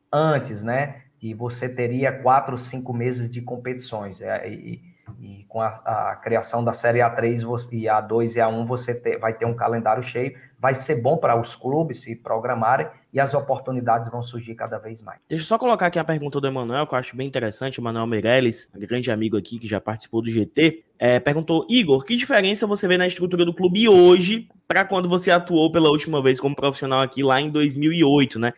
antes, 0.09 0.63
né? 0.63 1.01
Que 1.19 1.33
você 1.33 1.67
teria 1.67 2.21
quatro, 2.21 2.57
cinco 2.57 2.93
meses 2.93 3.29
de 3.29 3.41
competições. 3.41 4.21
É, 4.21 4.47
e, 4.47 4.81
e 5.19 5.45
com 5.47 5.61
a, 5.61 5.67
a, 5.67 6.15
criação 6.15 6.63
da 6.63 6.73
Série 6.73 6.99
A3 6.99 7.43
você, 7.43 7.75
e 7.75 7.83
A2 7.83 8.35
e 8.35 8.39
A1, 8.39 8.65
você 8.65 8.93
ter, 8.93 9.17
vai 9.17 9.33
ter 9.33 9.45
um 9.45 9.53
calendário 9.53 10.03
cheio. 10.03 10.37
Vai 10.59 10.73
ser 10.73 10.95
bom 10.95 11.17
para 11.17 11.39
os 11.39 11.53
clubes 11.53 12.01
se 12.01 12.15
programarem 12.15 12.87
e 13.13 13.19
as 13.19 13.33
oportunidades 13.33 14.09
vão 14.09 14.23
surgir 14.23 14.55
cada 14.55 14.77
vez 14.77 15.01
mais. 15.01 15.19
Deixa 15.29 15.43
eu 15.43 15.47
só 15.47 15.57
colocar 15.57 15.87
aqui 15.87 15.99
a 15.99 16.03
pergunta 16.03 16.41
do 16.41 16.47
Emanuel, 16.47 16.87
que 16.87 16.93
eu 16.93 16.97
acho 16.97 17.15
bem 17.15 17.27
interessante. 17.27 17.79
Emanuel 17.79 18.07
Meirelles, 18.07 18.69
grande 18.73 19.11
amigo 19.11 19.37
aqui 19.37 19.59
que 19.59 19.67
já 19.67 19.79
participou 19.79 20.21
do 20.21 20.29
GT, 20.29 20.83
é, 20.97 21.19
perguntou: 21.19 21.65
Igor, 21.69 22.03
que 22.03 22.15
diferença 22.15 22.65
você 22.65 22.87
vê 22.87 22.97
na 22.97 23.07
estrutura 23.07 23.45
do 23.45 23.53
clube 23.53 23.87
hoje 23.87 24.47
para 24.67 24.83
quando 24.85 25.07
você 25.07 25.29
atuou 25.29 25.71
pela 25.71 25.89
última 25.89 26.21
vez 26.21 26.39
como 26.39 26.55
profissional 26.55 27.01
aqui 27.01 27.21
lá 27.21 27.39
em 27.39 27.49
2008, 27.49 28.39
né? 28.39 28.53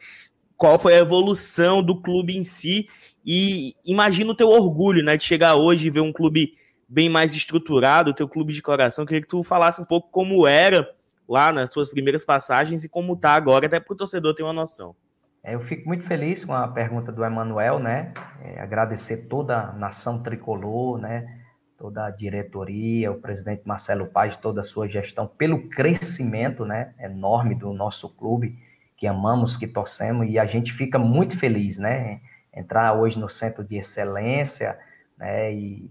Qual 0.55 0.79
foi 0.79 0.95
a 0.95 0.99
evolução 0.99 1.83
do 1.83 2.01
clube 2.01 2.35
em 2.35 2.43
si? 2.43 2.87
E 3.29 3.75
imagina 3.83 4.31
o 4.31 4.35
teu 4.35 4.47
orgulho, 4.47 5.03
né, 5.03 5.17
de 5.17 5.25
chegar 5.25 5.55
hoje 5.55 5.87
e 5.87 5.89
ver 5.89 5.99
um 5.99 6.13
clube 6.13 6.53
bem 6.87 7.09
mais 7.09 7.35
estruturado, 7.35 8.11
o 8.11 8.13
teu 8.13 8.25
clube 8.25 8.53
de 8.53 8.61
coração. 8.61 9.03
Eu 9.03 9.07
queria 9.07 9.21
que 9.21 9.27
tu 9.27 9.43
falasse 9.43 9.81
um 9.81 9.85
pouco 9.85 10.09
como 10.09 10.47
era 10.47 10.89
lá 11.27 11.51
nas 11.51 11.69
suas 11.73 11.89
primeiras 11.89 12.23
passagens 12.23 12.85
e 12.85 12.89
como 12.89 13.13
está 13.13 13.31
agora, 13.31 13.65
até 13.65 13.81
para 13.81 13.93
o 13.93 13.97
torcedor 13.97 14.33
ter 14.33 14.43
uma 14.43 14.53
noção. 14.53 14.95
É, 15.43 15.55
eu 15.55 15.59
fico 15.59 15.85
muito 15.87 16.05
feliz 16.05 16.45
com 16.45 16.53
a 16.53 16.69
pergunta 16.69 17.11
do 17.11 17.23
Emanuel, 17.23 17.79
né? 17.79 18.13
É, 18.41 18.61
agradecer 18.61 19.27
toda 19.27 19.59
a 19.59 19.73
nação 19.73 20.23
tricolor, 20.23 20.97
né? 20.97 21.41
Toda 21.77 22.05
a 22.05 22.09
diretoria, 22.09 23.11
o 23.11 23.19
presidente 23.19 23.61
Marcelo 23.65 24.07
Paz, 24.07 24.37
toda 24.37 24.61
a 24.61 24.63
sua 24.63 24.87
gestão, 24.87 25.27
pelo 25.27 25.67
crescimento, 25.69 26.65
né? 26.65 26.93
Enorme 26.97 27.55
do 27.55 27.73
nosso 27.73 28.07
clube, 28.09 28.57
que 28.95 29.05
amamos, 29.05 29.57
que 29.57 29.67
torcemos, 29.67 30.27
e 30.29 30.39
a 30.39 30.45
gente 30.45 30.71
fica 30.71 30.97
muito 30.97 31.37
feliz, 31.37 31.77
né? 31.77 32.21
Entrar 32.57 32.93
hoje 32.93 33.19
no 33.19 33.29
centro 33.29 33.63
de 33.63 33.77
excelência, 33.77 34.77
né? 35.17 35.53
E 35.53 35.89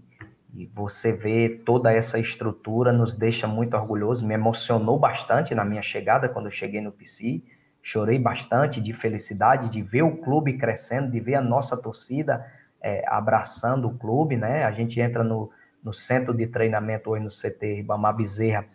e 0.57 0.65
você 0.73 1.11
ver 1.11 1.61
toda 1.65 1.93
essa 1.93 2.17
estrutura 2.17 2.91
nos 2.91 3.13
deixa 3.13 3.47
muito 3.47 3.75
orgulhoso. 3.75 4.25
Me 4.25 4.33
emocionou 4.33 4.97
bastante 4.97 5.53
na 5.53 5.63
minha 5.63 5.83
chegada, 5.83 6.27
quando 6.27 6.45
eu 6.45 6.51
cheguei 6.51 6.81
no 6.81 6.91
PC. 6.91 7.43
Chorei 7.79 8.17
bastante 8.17 8.81
de 8.81 8.91
felicidade 8.91 9.69
de 9.69 9.83
ver 9.83 10.01
o 10.01 10.17
clube 10.17 10.57
crescendo, 10.57 11.11
de 11.11 11.19
ver 11.19 11.35
a 11.35 11.41
nossa 11.41 11.77
torcida 11.77 12.43
é, 12.81 13.03
abraçando 13.07 13.87
o 13.87 13.97
clube, 13.97 14.35
né? 14.35 14.63
A 14.63 14.71
gente 14.71 14.99
entra 14.99 15.23
no, 15.23 15.51
no 15.83 15.93
centro 15.93 16.33
de 16.33 16.47
treinamento 16.47 17.11
hoje 17.11 17.23
no 17.23 17.29
CT 17.29 17.75
Ribamar 17.75 18.15
Bezerra, 18.15 18.65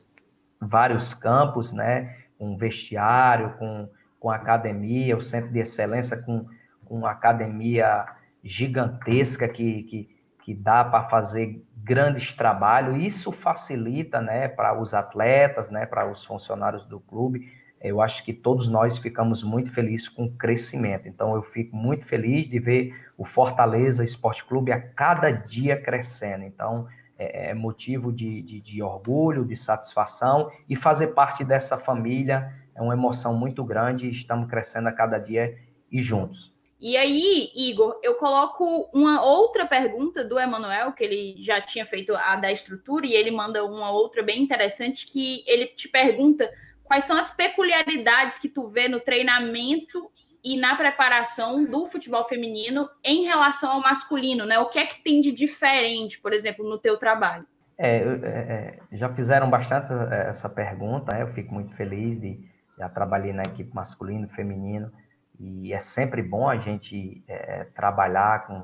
vários 0.61 1.13
campos, 1.13 1.73
né? 1.73 2.17
Com 2.39 2.57
vestiário, 2.57 3.55
com, 3.59 3.89
com 4.21 4.31
academia, 4.31 5.17
o 5.17 5.23
centro 5.23 5.51
de 5.51 5.59
excelência 5.59 6.17
com, 6.23 6.47
com 6.85 7.07
academia 7.07 8.07
gigantesca 8.43 9.49
que, 9.49 9.83
que 9.85 10.23
que 10.43 10.53
dá 10.55 10.85
para 10.85 11.09
fazer 11.09 11.65
grandes 11.77 12.33
trabalhos. 12.33 13.03
Isso 13.03 13.33
facilita, 13.33 14.21
né, 14.21 14.49
para 14.49 14.79
os 14.79 14.93
atletas, 14.93 15.71
né, 15.71 15.87
para 15.87 16.11
os 16.11 16.25
funcionários 16.25 16.85
do 16.85 17.01
clube. 17.01 17.49
Eu 17.81 18.01
acho 18.01 18.25
que 18.25 18.33
todos 18.33 18.69
nós 18.69 18.99
ficamos 18.99 19.43
muito 19.43 19.73
felizes 19.73 20.09
com 20.09 20.25
o 20.25 20.33
crescimento. 20.33 21.09
Então, 21.09 21.35
eu 21.35 21.43
fico 21.43 21.75
muito 21.75 22.05
feliz 22.05 22.49
de 22.49 22.59
ver 22.59 22.95
o 23.17 23.25
Fortaleza 23.25 24.05
Esporte 24.05 24.45
Clube 24.45 24.71
a 24.71 24.81
cada 24.81 25.31
dia 25.31 25.81
crescendo. 25.81 26.45
Então, 26.45 26.87
é, 27.19 27.51
é 27.51 27.55
motivo 27.55 28.13
de, 28.13 28.43
de, 28.43 28.61
de 28.61 28.83
orgulho, 28.83 29.45
de 29.45 29.57
satisfação 29.57 30.51
e 30.69 30.77
fazer 30.77 31.09
parte 31.09 31.45
dessa 31.45 31.77
família 31.77 32.53
é 32.75 32.81
uma 32.81 32.95
emoção 32.95 33.35
muito 33.35 33.65
grande. 33.65 34.09
Estamos 34.09 34.49
crescendo 34.49 34.89
a 34.89 34.93
cada 34.93 35.19
dia 35.19 35.57
e 35.91 36.01
juntos. 36.01 36.52
E 36.83 36.97
aí, 36.97 37.49
Igor, 37.55 38.01
eu 38.03 38.17
coloco 38.17 38.91
uma 38.93 39.25
outra 39.25 39.65
pergunta 39.65 40.25
do 40.25 40.37
Emanuel, 40.37 40.91
que 40.93 41.05
ele 41.05 41.37
já 41.39 41.61
tinha 41.61 41.87
feito 41.87 42.13
a 42.13 42.35
da 42.35 42.51
estrutura, 42.51 43.07
e 43.07 43.15
ele 43.15 43.31
manda 43.31 43.65
uma 43.65 43.93
outra 43.93 44.21
bem 44.21 44.43
interessante, 44.43 45.07
que 45.07 45.45
ele 45.47 45.67
te 45.67 45.89
pergunta 45.89 46.51
quais 46.83 47.05
são 47.05 47.17
as 47.17 47.31
peculiaridades 47.31 48.37
que 48.37 48.49
tu 48.49 48.67
vê 48.67 48.89
no 48.89 48.99
treinamento 48.99 50.11
e 50.43 50.57
na 50.57 50.75
preparação 50.75 51.65
do 51.65 51.87
futebol 51.87 52.25
feminino 52.25 52.91
em 53.05 53.23
relação 53.23 53.71
ao 53.71 53.81
masculino, 53.81 54.45
né? 54.45 54.59
O 54.59 54.69
que 54.69 54.81
é 54.81 54.85
que 54.85 55.05
tem 55.05 55.21
de 55.21 55.31
diferente, 55.31 56.19
por 56.19 56.33
exemplo, 56.33 56.69
no 56.69 56.79
teu 56.79 56.99
trabalho? 56.99 57.47
É, 57.79 57.99
é, 57.99 58.81
é 58.91 58.97
já 58.97 59.09
fizeram 59.15 59.49
bastante 59.49 59.93
é, 60.11 60.31
essa 60.31 60.49
pergunta, 60.49 61.15
né? 61.15 61.23
eu 61.23 61.29
fico 61.29 61.55
muito 61.55 61.77
feliz 61.77 62.19
de 62.19 62.41
já 62.77 62.89
trabalhei 62.89 63.33
na 63.33 63.45
equipe 63.45 63.73
masculino, 63.73 64.29
feminino, 64.31 64.91
e 65.39 65.73
é 65.73 65.81
sempre 65.81 66.23
bom 66.23 66.49
a 66.49 66.57
gente 66.57 67.23
é, 67.27 67.65
trabalhar 67.75 68.47
com, 68.47 68.61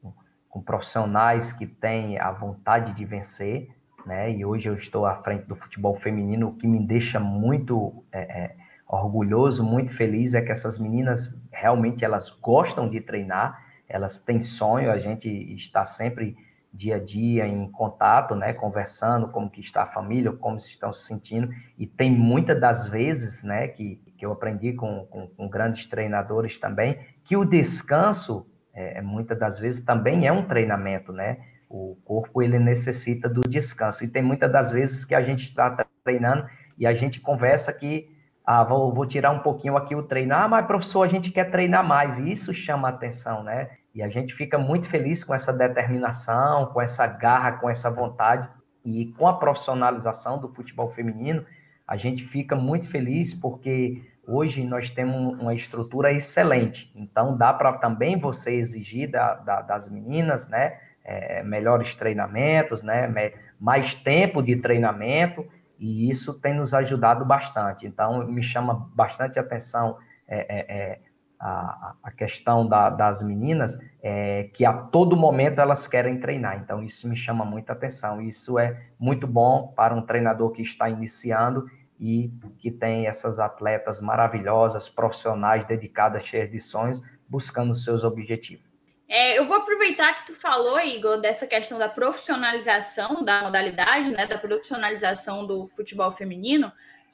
com, 0.00 0.14
com, 0.48 0.62
profissionais 0.62 1.52
que 1.52 1.66
têm 1.66 2.18
a 2.18 2.30
vontade 2.30 2.92
de 2.94 3.04
vencer, 3.04 3.68
né? 4.06 4.30
E 4.30 4.44
hoje 4.44 4.68
eu 4.68 4.74
estou 4.74 5.06
à 5.06 5.16
frente 5.16 5.44
do 5.46 5.56
futebol 5.56 5.96
feminino, 5.96 6.48
o 6.48 6.54
que 6.54 6.66
me 6.66 6.84
deixa 6.84 7.18
muito 7.18 8.04
é, 8.12 8.20
é, 8.20 8.56
orgulhoso, 8.86 9.64
muito 9.64 9.92
feliz 9.94 10.34
é 10.34 10.42
que 10.42 10.52
essas 10.52 10.78
meninas 10.78 11.34
realmente 11.50 12.04
elas 12.04 12.30
gostam 12.30 12.88
de 12.88 13.00
treinar, 13.00 13.64
elas 13.88 14.18
têm 14.18 14.40
sonho, 14.40 14.90
a 14.90 14.98
gente 14.98 15.28
está 15.54 15.86
sempre 15.86 16.36
dia 16.72 16.96
a 16.96 16.98
dia 16.98 17.46
em 17.46 17.70
contato, 17.70 18.34
né, 18.34 18.54
conversando 18.54 19.28
como 19.28 19.50
que 19.50 19.60
está 19.60 19.82
a 19.82 19.86
família, 19.86 20.32
como 20.32 20.58
se 20.58 20.70
estão 20.70 20.92
se 20.92 21.04
sentindo, 21.04 21.50
e 21.76 21.86
tem 21.86 22.10
muitas 22.10 22.58
das 22.58 22.88
vezes, 22.88 23.42
né, 23.42 23.68
que, 23.68 23.96
que 24.16 24.24
eu 24.24 24.32
aprendi 24.32 24.72
com, 24.72 25.04
com, 25.06 25.26
com 25.26 25.48
grandes 25.48 25.86
treinadores 25.86 26.58
também, 26.58 26.98
que 27.24 27.36
o 27.36 27.44
descanso, 27.44 28.46
é, 28.72 28.98
é, 28.98 29.02
muitas 29.02 29.38
das 29.38 29.58
vezes, 29.58 29.84
também 29.84 30.26
é 30.26 30.32
um 30.32 30.46
treinamento, 30.46 31.12
né, 31.12 31.38
o 31.68 31.96
corpo, 32.04 32.42
ele 32.42 32.58
necessita 32.58 33.28
do 33.28 33.42
descanso, 33.42 34.04
e 34.04 34.08
tem 34.08 34.22
muitas 34.22 34.50
das 34.50 34.72
vezes 34.72 35.04
que 35.04 35.14
a 35.14 35.22
gente 35.22 35.44
está 35.44 35.84
treinando 36.02 36.46
e 36.78 36.86
a 36.86 36.94
gente 36.94 37.20
conversa 37.20 37.70
que, 37.72 38.10
ah, 38.44 38.64
vou, 38.64 38.92
vou 38.94 39.06
tirar 39.06 39.30
um 39.30 39.40
pouquinho 39.40 39.76
aqui 39.76 39.94
o 39.94 40.02
treino, 40.02 40.34
ah, 40.34 40.48
mas 40.48 40.66
professor, 40.66 41.02
a 41.02 41.08
gente 41.08 41.30
quer 41.30 41.50
treinar 41.50 41.86
mais, 41.86 42.18
e 42.18 42.32
isso 42.32 42.54
chama 42.54 42.88
atenção, 42.88 43.42
né, 43.42 43.70
e 43.94 44.02
a 44.02 44.08
gente 44.08 44.34
fica 44.34 44.58
muito 44.58 44.88
feliz 44.88 45.22
com 45.22 45.34
essa 45.34 45.52
determinação, 45.52 46.66
com 46.66 46.80
essa 46.80 47.06
garra, 47.06 47.52
com 47.52 47.68
essa 47.68 47.90
vontade 47.90 48.48
e 48.84 49.06
com 49.18 49.28
a 49.28 49.34
profissionalização 49.34 50.38
do 50.38 50.48
futebol 50.48 50.90
feminino, 50.90 51.44
a 51.86 51.96
gente 51.96 52.24
fica 52.24 52.56
muito 52.56 52.88
feliz 52.88 53.34
porque 53.34 54.02
hoje 54.26 54.64
nós 54.64 54.90
temos 54.90 55.38
uma 55.38 55.54
estrutura 55.54 56.10
excelente. 56.12 56.90
Então 56.94 57.36
dá 57.36 57.52
para 57.52 57.74
também 57.74 58.16
você 58.16 58.54
exigir 58.54 59.10
da, 59.10 59.34
da, 59.34 59.60
das 59.60 59.88
meninas, 59.88 60.48
né, 60.48 60.78
é, 61.04 61.42
melhores 61.42 61.94
treinamentos, 61.94 62.82
né, 62.82 63.12
mais 63.60 63.94
tempo 63.94 64.42
de 64.42 64.56
treinamento 64.56 65.46
e 65.78 66.10
isso 66.10 66.32
tem 66.34 66.54
nos 66.54 66.72
ajudado 66.72 67.24
bastante. 67.26 67.86
Então 67.86 68.26
me 68.26 68.42
chama 68.42 68.88
bastante 68.94 69.38
atenção 69.38 69.98
é, 70.26 70.38
é, 70.38 70.76
é 70.76 70.98
a, 71.42 71.94
a 72.04 72.10
questão 72.12 72.68
da, 72.68 72.88
das 72.88 73.20
meninas 73.20 73.76
é 74.00 74.44
que 74.54 74.64
a 74.64 74.72
todo 74.72 75.16
momento 75.16 75.60
elas 75.60 75.88
querem 75.88 76.20
treinar. 76.20 76.60
Então, 76.62 76.80
isso 76.84 77.08
me 77.08 77.16
chama 77.16 77.44
muita 77.44 77.72
atenção. 77.72 78.22
Isso 78.22 78.60
é 78.60 78.80
muito 78.96 79.26
bom 79.26 79.72
para 79.74 79.92
um 79.92 80.02
treinador 80.02 80.52
que 80.52 80.62
está 80.62 80.88
iniciando 80.88 81.68
e 81.98 82.32
que 82.58 82.70
tem 82.70 83.08
essas 83.08 83.40
atletas 83.40 84.00
maravilhosas, 84.00 84.88
profissionais, 84.88 85.64
dedicadas, 85.64 86.24
cheias 86.24 86.48
de 86.48 86.60
sonhos, 86.60 87.02
buscando 87.28 87.74
seus 87.74 88.04
objetivos. 88.04 88.70
É, 89.08 89.38
eu 89.38 89.44
vou 89.44 89.56
aproveitar 89.56 90.14
que 90.14 90.26
tu 90.26 90.34
falou, 90.34 90.80
Igor, 90.80 91.20
dessa 91.20 91.46
questão 91.46 91.76
da 91.76 91.88
profissionalização 91.88 93.24
da 93.24 93.42
modalidade, 93.42 94.10
né, 94.10 94.26
da 94.26 94.38
profissionalização 94.38 95.46
do 95.46 95.66
futebol 95.66 96.10
feminino, 96.10 96.72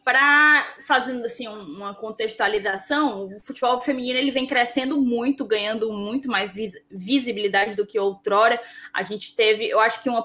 para 0.08 0.66
fazendo 0.80 1.26
assim 1.26 1.46
uma 1.46 1.94
contextualização, 1.94 3.26
o 3.26 3.40
futebol 3.42 3.78
feminino 3.78 4.18
ele 4.18 4.30
vem 4.30 4.46
crescendo 4.46 4.98
muito, 4.98 5.44
ganhando 5.44 5.92
muito 5.92 6.30
mais 6.30 6.50
visibilidade 6.90 7.76
do 7.76 7.84
que 7.84 7.98
outrora. 7.98 8.58
A 8.94 9.02
gente 9.02 9.36
teve, 9.36 9.68
eu 9.68 9.78
acho 9.78 10.02
que 10.02 10.08
uma 10.08 10.22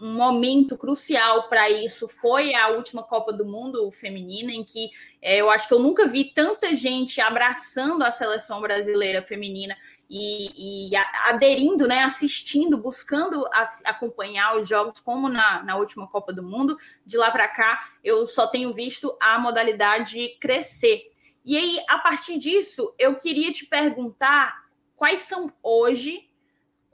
um 0.00 0.14
momento 0.14 0.76
crucial 0.76 1.48
para 1.48 1.68
isso 1.70 2.08
foi 2.08 2.54
a 2.54 2.68
última 2.68 3.02
Copa 3.02 3.32
do 3.32 3.44
Mundo 3.44 3.90
feminina, 3.90 4.50
em 4.52 4.64
que 4.64 4.90
é, 5.20 5.40
eu 5.40 5.50
acho 5.50 5.68
que 5.68 5.74
eu 5.74 5.78
nunca 5.78 6.06
vi 6.06 6.32
tanta 6.32 6.74
gente 6.74 7.20
abraçando 7.20 8.02
a 8.02 8.10
seleção 8.10 8.60
brasileira 8.60 9.22
feminina 9.22 9.76
e, 10.08 10.88
e 10.90 10.96
aderindo, 11.28 11.86
né, 11.86 12.00
assistindo, 12.00 12.78
buscando 12.78 13.44
acompanhar 13.84 14.56
os 14.56 14.68
jogos, 14.68 15.00
como 15.00 15.28
na, 15.28 15.62
na 15.62 15.76
última 15.76 16.06
Copa 16.08 16.32
do 16.32 16.42
Mundo. 16.42 16.78
De 17.04 17.16
lá 17.16 17.30
para 17.30 17.48
cá, 17.48 17.92
eu 18.02 18.26
só 18.26 18.46
tenho 18.46 18.72
visto 18.72 19.16
a 19.20 19.38
modalidade 19.38 20.36
crescer. 20.40 21.02
E 21.44 21.56
aí, 21.56 21.78
a 21.88 21.98
partir 21.98 22.38
disso, 22.38 22.94
eu 22.98 23.16
queria 23.16 23.52
te 23.52 23.66
perguntar 23.66 24.56
quais 24.96 25.20
são 25.20 25.52
hoje 25.62 26.28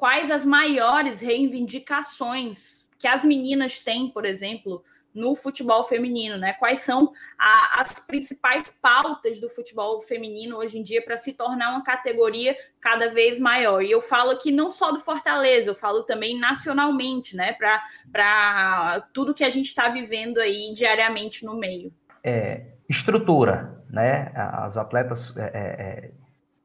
quais 0.02 0.32
as 0.32 0.44
maiores 0.44 1.21
reivindicações 1.21 2.88
que 2.99 3.06
as 3.06 3.25
meninas 3.25 3.78
têm, 3.78 4.11
por 4.11 4.25
exemplo, 4.25 4.82
no 5.14 5.37
futebol 5.37 5.85
feminino, 5.85 6.37
né? 6.37 6.54
Quais 6.54 6.80
são 6.80 7.12
a, 7.38 7.80
as 7.80 8.00
principais 8.00 8.66
pautas 8.82 9.38
do 9.38 9.49
futebol 9.49 10.00
feminino 10.00 10.56
hoje 10.56 10.76
em 10.76 10.82
dia 10.82 11.00
para 11.04 11.16
se 11.16 11.32
tornar 11.32 11.71
uma 11.71 11.85
categoria 11.85 12.56
cada 12.80 13.11
vez 13.11 13.38
maior? 13.38 13.80
E 13.80 13.92
eu 13.92 14.00
falo 14.00 14.32
aqui 14.32 14.50
não 14.50 14.73
só 14.73 14.90
do 14.90 14.99
Fortaleza, 14.99 15.71
eu 15.71 15.75
falo 15.76 16.02
também 16.02 16.37
nacionalmente, 16.37 17.37
né? 17.37 17.52
Para 17.52 19.06
tudo 19.14 19.32
que 19.32 19.44
a 19.44 19.50
gente 19.50 19.66
está 19.66 19.88
vivendo 19.88 20.38
aí 20.38 20.75
diariamente 20.75 21.44
no 21.44 21.56
meio. 21.56 21.94
É, 22.25 22.73
estrutura, 22.88 23.85
né? 23.88 24.32
As 24.35 24.76
atletas 24.76 25.32
é, 25.37 25.42
é, 25.42 25.50
é 25.54 26.11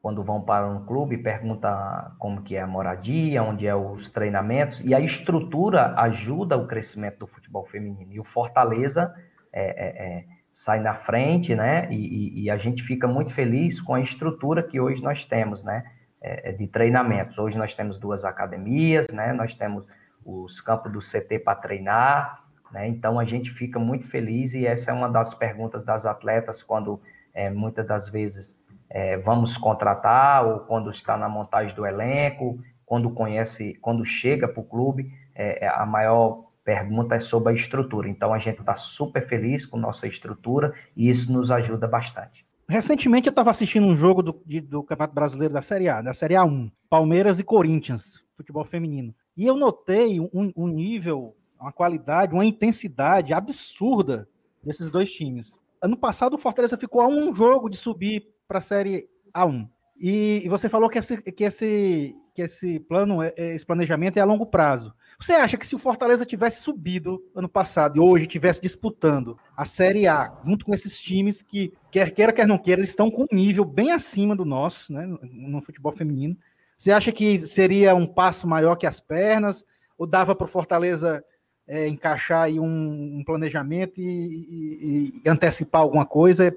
quando 0.08 0.24
vão 0.24 0.40
para 0.40 0.66
um 0.66 0.86
clube, 0.86 1.18
pergunta 1.18 2.16
como 2.18 2.42
que 2.42 2.56
é 2.56 2.62
a 2.62 2.66
moradia, 2.66 3.44
onde 3.44 3.68
é 3.68 3.76
os 3.76 4.08
treinamentos, 4.08 4.80
e 4.80 4.96
a 4.96 5.02
estrutura 5.02 5.94
ajuda 5.98 6.56
o 6.56 6.66
crescimento 6.66 7.20
do 7.20 7.28
futebol 7.28 7.66
feminino. 7.66 8.14
E 8.14 8.18
o 8.18 8.24
Fortaleza 8.24 9.14
é, 9.52 9.66
é, 9.66 10.08
é, 10.20 10.26
sai 10.50 10.80
na 10.80 10.94
frente, 10.94 11.54
né? 11.54 11.90
E, 11.92 11.96
e, 11.96 12.44
e, 12.44 12.50
a 12.50 12.56
gente 12.56 12.84
fica 12.84 13.06
muito 13.06 13.34
feliz 13.34 13.82
com 13.82 13.96
a 13.96 14.00
estrutura 14.00 14.64
que 14.64 14.80
hoje 14.80 15.04
nós 15.04 15.26
temos, 15.26 15.62
né? 15.62 15.84
É, 16.22 16.52
é 16.52 16.54
de 16.54 16.68
treinamentos. 16.68 17.38
Hoje 17.38 17.58
nós 17.58 17.74
temos 17.74 18.00
duas 18.00 18.24
academias, 18.24 19.08
né? 19.12 19.34
Nós 19.34 19.56
temos 19.56 19.86
os 20.26 20.62
campos 20.62 20.90
do 20.90 21.00
CT 21.00 21.40
para 21.40 21.56
treinar, 21.56 22.46
né? 22.72 22.88
Então 22.88 23.20
a 23.20 23.26
gente 23.26 23.52
fica 23.52 23.78
muito 23.78 24.08
feliz 24.08 24.54
e 24.54 24.66
essa 24.66 24.90
é 24.90 24.94
uma 24.94 25.10
das 25.10 25.34
perguntas 25.34 25.84
das 25.84 26.06
atletas 26.06 26.64
quando 26.64 27.02
é, 27.38 27.51
muitas 27.51 27.86
das 27.86 28.10
vezes 28.10 28.60
é, 28.89 29.17
vamos 29.17 29.56
contratar, 29.56 30.46
ou 30.46 30.60
quando 30.62 30.89
está 30.89 31.15
na 31.15 31.29
montagem 31.29 31.75
do 31.75 31.86
elenco, 31.86 32.60
quando 32.84 33.12
conhece, 33.12 33.77
quando 33.79 34.03
chega 34.03 34.48
para 34.48 34.60
o 34.60 34.63
clube, 34.63 35.12
é, 35.35 35.66
é, 35.66 35.68
a 35.68 35.85
maior 35.85 36.46
pergunta 36.64 37.16
é 37.16 37.20
sobre 37.20 37.53
a 37.53 37.55
estrutura. 37.55 38.09
Então 38.09 38.33
a 38.33 38.40
gente 38.40 38.59
está 38.59 38.75
super 38.75 39.27
feliz 39.27 39.66
com 39.66 39.77
nossa 39.77 40.07
estrutura 40.07 40.74
e 40.96 41.09
isso 41.09 41.31
nos 41.31 41.51
ajuda 41.51 41.88
bastante. 41.88 42.46
Recentemente 42.68 43.27
eu 43.27 43.31
estava 43.31 43.51
assistindo 43.51 43.85
um 43.85 43.96
jogo 43.96 44.22
do, 44.24 44.42
de, 44.46 44.59
do 44.59 44.83
Campeonato 44.83 45.14
Brasileiro 45.14 45.53
da 45.53 45.62
Série 45.62 45.88
A, 45.88 46.01
da 46.01 46.14
Série 46.14 46.33
A1, 46.33 46.72
Palmeiras 46.90 47.40
e 47.40 47.44
Corinthians, 47.44 48.25
futebol 48.33 48.66
feminino. 48.66 49.14
E 49.38 49.46
eu 49.46 49.55
notei 49.55 50.20
um, 50.20 50.51
um 50.55 50.68
nível, 50.68 51.35
uma 51.59 51.72
qualidade, 51.72 52.33
uma 52.33 52.44
intensidade 52.44 53.33
absurda 53.33 54.27
desses 54.64 54.90
dois 54.90 55.12
times. 55.12 55.55
Ano 55.81 55.98
passado 55.98 56.33
o 56.33 56.37
Fortaleza 56.37 56.77
ficou 56.77 57.01
a 57.01 57.07
um 57.07 57.33
jogo 57.33 57.70
de 57.70 57.77
subir 57.77 58.27
para 58.48 58.59
a 58.59 58.61
Série 58.61 59.07
A1. 59.33 59.68
E, 60.00 60.42
e, 60.46 60.50
você 60.50 60.70
falou 60.70 60.90
que 60.90 61.00
esse, 61.00 61.18
que 61.18 61.44
esse, 61.44 62.16
que 62.33 62.44
esse 62.44 62.79
plano, 62.81 63.24
é, 63.24 63.33
é, 63.35 63.55
esse 63.55 63.66
planejamento 63.66 64.18
é 64.18 64.22
a 64.22 64.25
longo 64.25 64.46
prazo. 64.46 64.94
Você 65.20 65.33
acha 65.33 65.57
que 65.57 65.66
se 65.66 65.74
o 65.74 65.79
Fortaleza 65.79 66.24
tivesse 66.24 66.61
subido 66.61 67.20
ano 67.35 67.50
passado 67.50 67.98
e 67.98 68.00
hoje 68.00 68.25
estivesse 68.25 68.61
disputando 68.61 69.40
a 69.55 69.66
Série 69.66 70.07
A, 70.07 70.40
junto 70.46 70.66
com 70.66 70.74
esses 70.74 71.01
times 71.01 71.42
que, 71.42 71.74
quer 71.90 72.11
queira, 72.11 72.31
quer 72.31 72.48
não 72.48 72.59
queira, 72.59 72.79
eles 72.79 72.92
estão 72.92 73.09
com 73.09 73.24
um 73.24 73.35
nível 73.35 73.66
bem 73.66 73.92
acima 73.92 74.35
do 74.35 74.46
nosso, 74.46 74.94
né, 74.94 75.07
no 75.24 75.61
futebol 75.63 75.92
feminino, 75.92 76.37
você 76.77 76.92
acha 76.92 77.11
que 77.11 77.40
seria 77.48 77.96
um 77.96 78.05
passo 78.05 78.48
maior 78.48 78.75
que 78.75 78.85
as 78.85 79.00
pernas? 79.00 79.66
Ou 79.98 80.05
dava 80.05 80.35
para 80.35 80.46
o 80.46 80.48
Fortaleza 80.48 81.24
é, 81.68 81.88
encaixar 81.88 82.44
aí 82.44 82.60
um, 82.60 83.18
um 83.20 83.24
planejamento 83.24 84.00
e, 84.00 84.03
e, 84.03 85.22
e, 85.24 85.30
antecipar 85.30 85.82
alguma 85.82 86.06
coisa 86.06 86.56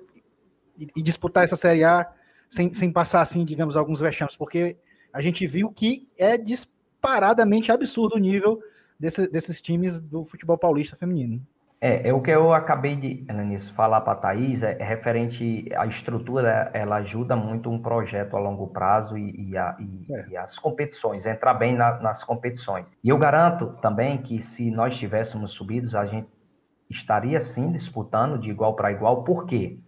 e, 0.78 0.88
e, 0.94 1.02
disputar 1.02 1.42
essa 1.42 1.56
Série 1.56 1.82
A 1.82 2.08
sem, 2.48 2.72
sem 2.72 2.92
passar, 2.92 3.22
assim, 3.22 3.44
digamos, 3.44 3.76
alguns 3.76 4.00
vexames, 4.00 4.36
porque 4.36 4.76
a 5.12 5.20
gente 5.20 5.46
viu 5.46 5.70
que 5.70 6.08
é 6.16 6.38
disparadamente 6.38 7.72
absurdo 7.72 8.14
o 8.14 8.18
nível 8.18 8.62
desse, 8.98 9.28
desses 9.28 9.60
times 9.60 9.98
do 9.98 10.22
futebol 10.22 10.56
paulista 10.56 10.94
feminino. 10.94 11.44
É, 11.80 12.08
é 12.08 12.12
o 12.12 12.20
que 12.20 12.30
eu 12.30 12.52
acabei 12.52 12.94
de, 12.94 13.24
Elanis, 13.28 13.70
falar 13.70 14.02
para 14.02 14.12
a 14.12 14.16
Thaís, 14.16 14.62
é, 14.62 14.76
é, 14.78 14.84
referente 14.84 15.66
à 15.74 15.86
estrutura, 15.86 16.70
ela 16.74 16.96
ajuda 16.96 17.34
muito 17.34 17.70
um 17.70 17.80
projeto 17.80 18.36
a 18.36 18.40
longo 18.40 18.66
prazo 18.66 19.16
e, 19.16 19.50
e, 19.50 19.56
a, 19.56 19.76
e, 19.78 20.12
é. 20.12 20.28
e 20.28 20.36
as 20.36 20.58
competições, 20.58 21.24
entrar 21.24 21.54
bem 21.54 21.74
na, 21.74 21.98
nas 22.00 22.22
competições. 22.22 22.92
E 23.02 23.08
eu 23.08 23.16
garanto 23.16 23.78
também 23.80 24.18
que 24.18 24.42
se 24.42 24.70
nós 24.70 24.98
tivéssemos 24.98 25.52
subidos, 25.52 25.94
a 25.94 26.04
gente 26.04 26.28
estaria 26.90 27.40
sim 27.40 27.72
disputando 27.72 28.38
de 28.38 28.50
igual 28.50 28.74
para 28.76 28.92
igual, 28.92 29.24
por 29.24 29.46
quê? 29.46 29.78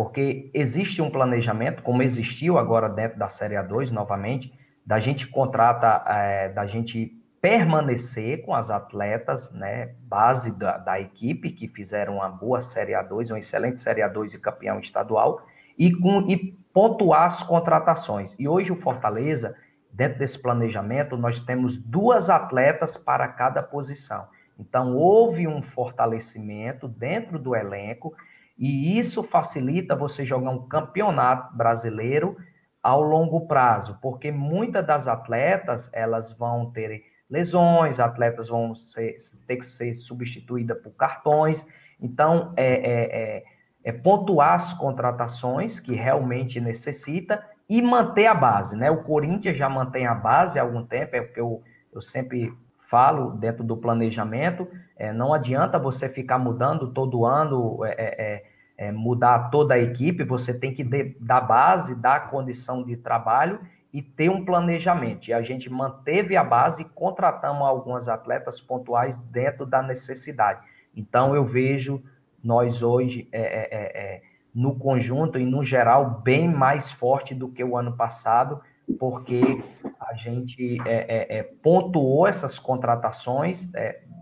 porque 0.00 0.50
existe 0.54 1.02
um 1.02 1.10
planejamento, 1.10 1.82
como 1.82 2.02
existiu 2.02 2.56
agora 2.56 2.88
dentro 2.88 3.18
da 3.18 3.28
Série 3.28 3.54
A2, 3.56 3.90
novamente, 3.90 4.50
da 4.86 4.98
gente 4.98 5.26
contrata, 5.28 6.02
é, 6.06 6.48
da 6.48 6.64
gente 6.64 7.19
permanecer 7.40 8.44
com 8.44 8.54
as 8.54 8.70
atletas, 8.70 9.50
né, 9.52 9.94
base 10.02 10.58
da, 10.58 10.76
da, 10.76 11.00
equipe, 11.00 11.50
que 11.50 11.66
fizeram 11.66 12.16
uma 12.16 12.28
boa 12.28 12.60
Série 12.60 12.92
A2, 12.92 13.30
uma 13.30 13.38
excelente 13.38 13.80
Série 13.80 14.02
A2 14.02 14.34
e 14.34 14.38
campeão 14.38 14.78
estadual, 14.78 15.42
e, 15.78 15.90
com, 15.92 16.20
e 16.28 16.52
pontuar 16.72 17.24
as 17.24 17.42
contratações. 17.42 18.36
E 18.38 18.46
hoje 18.46 18.70
o 18.70 18.76
Fortaleza, 18.76 19.56
dentro 19.90 20.18
desse 20.18 20.38
planejamento, 20.38 21.16
nós 21.16 21.40
temos 21.40 21.76
duas 21.76 22.28
atletas 22.28 22.98
para 22.98 23.26
cada 23.26 23.62
posição. 23.62 24.28
Então, 24.58 24.94
houve 24.94 25.48
um 25.48 25.62
fortalecimento 25.62 26.86
dentro 26.86 27.38
do 27.38 27.56
elenco 27.56 28.14
e 28.58 28.98
isso 28.98 29.22
facilita 29.22 29.96
você 29.96 30.22
jogar 30.22 30.50
um 30.50 30.68
campeonato 30.68 31.56
brasileiro 31.56 32.36
ao 32.82 33.02
longo 33.02 33.46
prazo, 33.46 33.98
porque 34.02 34.30
muitas 34.30 34.86
das 34.86 35.08
atletas 35.08 35.88
elas 35.94 36.32
vão 36.32 36.70
ter 36.70 37.09
lesões, 37.30 38.00
atletas 38.00 38.48
vão 38.48 38.74
ser, 38.74 39.16
ter 39.46 39.56
que 39.56 39.66
ser 39.66 39.94
substituídas 39.94 40.76
por 40.82 40.90
cartões. 40.90 41.64
Então, 42.00 42.52
é, 42.56 42.66
é, 42.66 43.36
é, 43.36 43.44
é, 43.84 43.92
pontuar 43.92 44.54
as 44.54 44.72
contratações 44.72 45.78
que 45.78 45.94
realmente 45.94 46.60
necessita 46.60 47.42
e 47.68 47.80
manter 47.80 48.26
a 48.26 48.34
base. 48.34 48.76
Né? 48.76 48.90
O 48.90 49.02
Corinthians 49.04 49.56
já 49.56 49.68
mantém 49.68 50.06
a 50.06 50.14
base 50.14 50.58
há 50.58 50.62
algum 50.62 50.84
tempo, 50.84 51.14
é 51.14 51.20
porque 51.20 51.40
eu, 51.40 51.62
eu 51.92 52.02
sempre 52.02 52.52
falo 52.88 53.30
dentro 53.30 53.62
do 53.62 53.76
planejamento, 53.76 54.66
é, 54.96 55.12
não 55.12 55.32
adianta 55.32 55.78
você 55.78 56.08
ficar 56.08 56.38
mudando 56.38 56.88
todo 56.88 57.24
ano, 57.24 57.84
é, 57.84 57.94
é, 57.96 58.44
é 58.88 58.92
mudar 58.92 59.50
toda 59.50 59.74
a 59.74 59.78
equipe, 59.78 60.24
você 60.24 60.52
tem 60.52 60.74
que 60.74 60.82
de, 60.82 61.16
dar 61.20 61.42
base, 61.42 61.94
dar 61.94 62.28
condição 62.28 62.82
de 62.82 62.96
trabalho 62.96 63.60
e 63.92 64.00
ter 64.00 64.30
um 64.30 64.44
planejamento. 64.44 65.28
E 65.28 65.32
a 65.32 65.42
gente 65.42 65.68
manteve 65.70 66.36
a 66.36 66.44
base 66.44 66.82
e 66.82 66.84
contratamos 66.84 67.66
algumas 67.66 68.08
atletas 68.08 68.60
pontuais 68.60 69.16
dentro 69.16 69.66
da 69.66 69.82
necessidade. 69.82 70.60
Então, 70.94 71.34
eu 71.34 71.44
vejo 71.44 72.02
nós 72.42 72.82
hoje, 72.82 73.28
é, 73.32 73.40
é, 73.40 73.68
é, 73.70 74.14
é 74.14 74.22
no 74.54 74.74
conjunto 74.76 75.38
e 75.38 75.46
no 75.46 75.62
geral, 75.62 76.20
bem 76.22 76.48
mais 76.48 76.90
forte 76.90 77.34
do 77.34 77.48
que 77.48 77.62
o 77.62 77.76
ano 77.76 77.96
passado, 77.96 78.60
porque 78.98 79.62
a 80.00 80.14
gente 80.14 80.78
é, 80.84 81.38
é, 81.38 81.42
pontuou 81.42 82.26
essas 82.26 82.58
contratações 82.58 83.70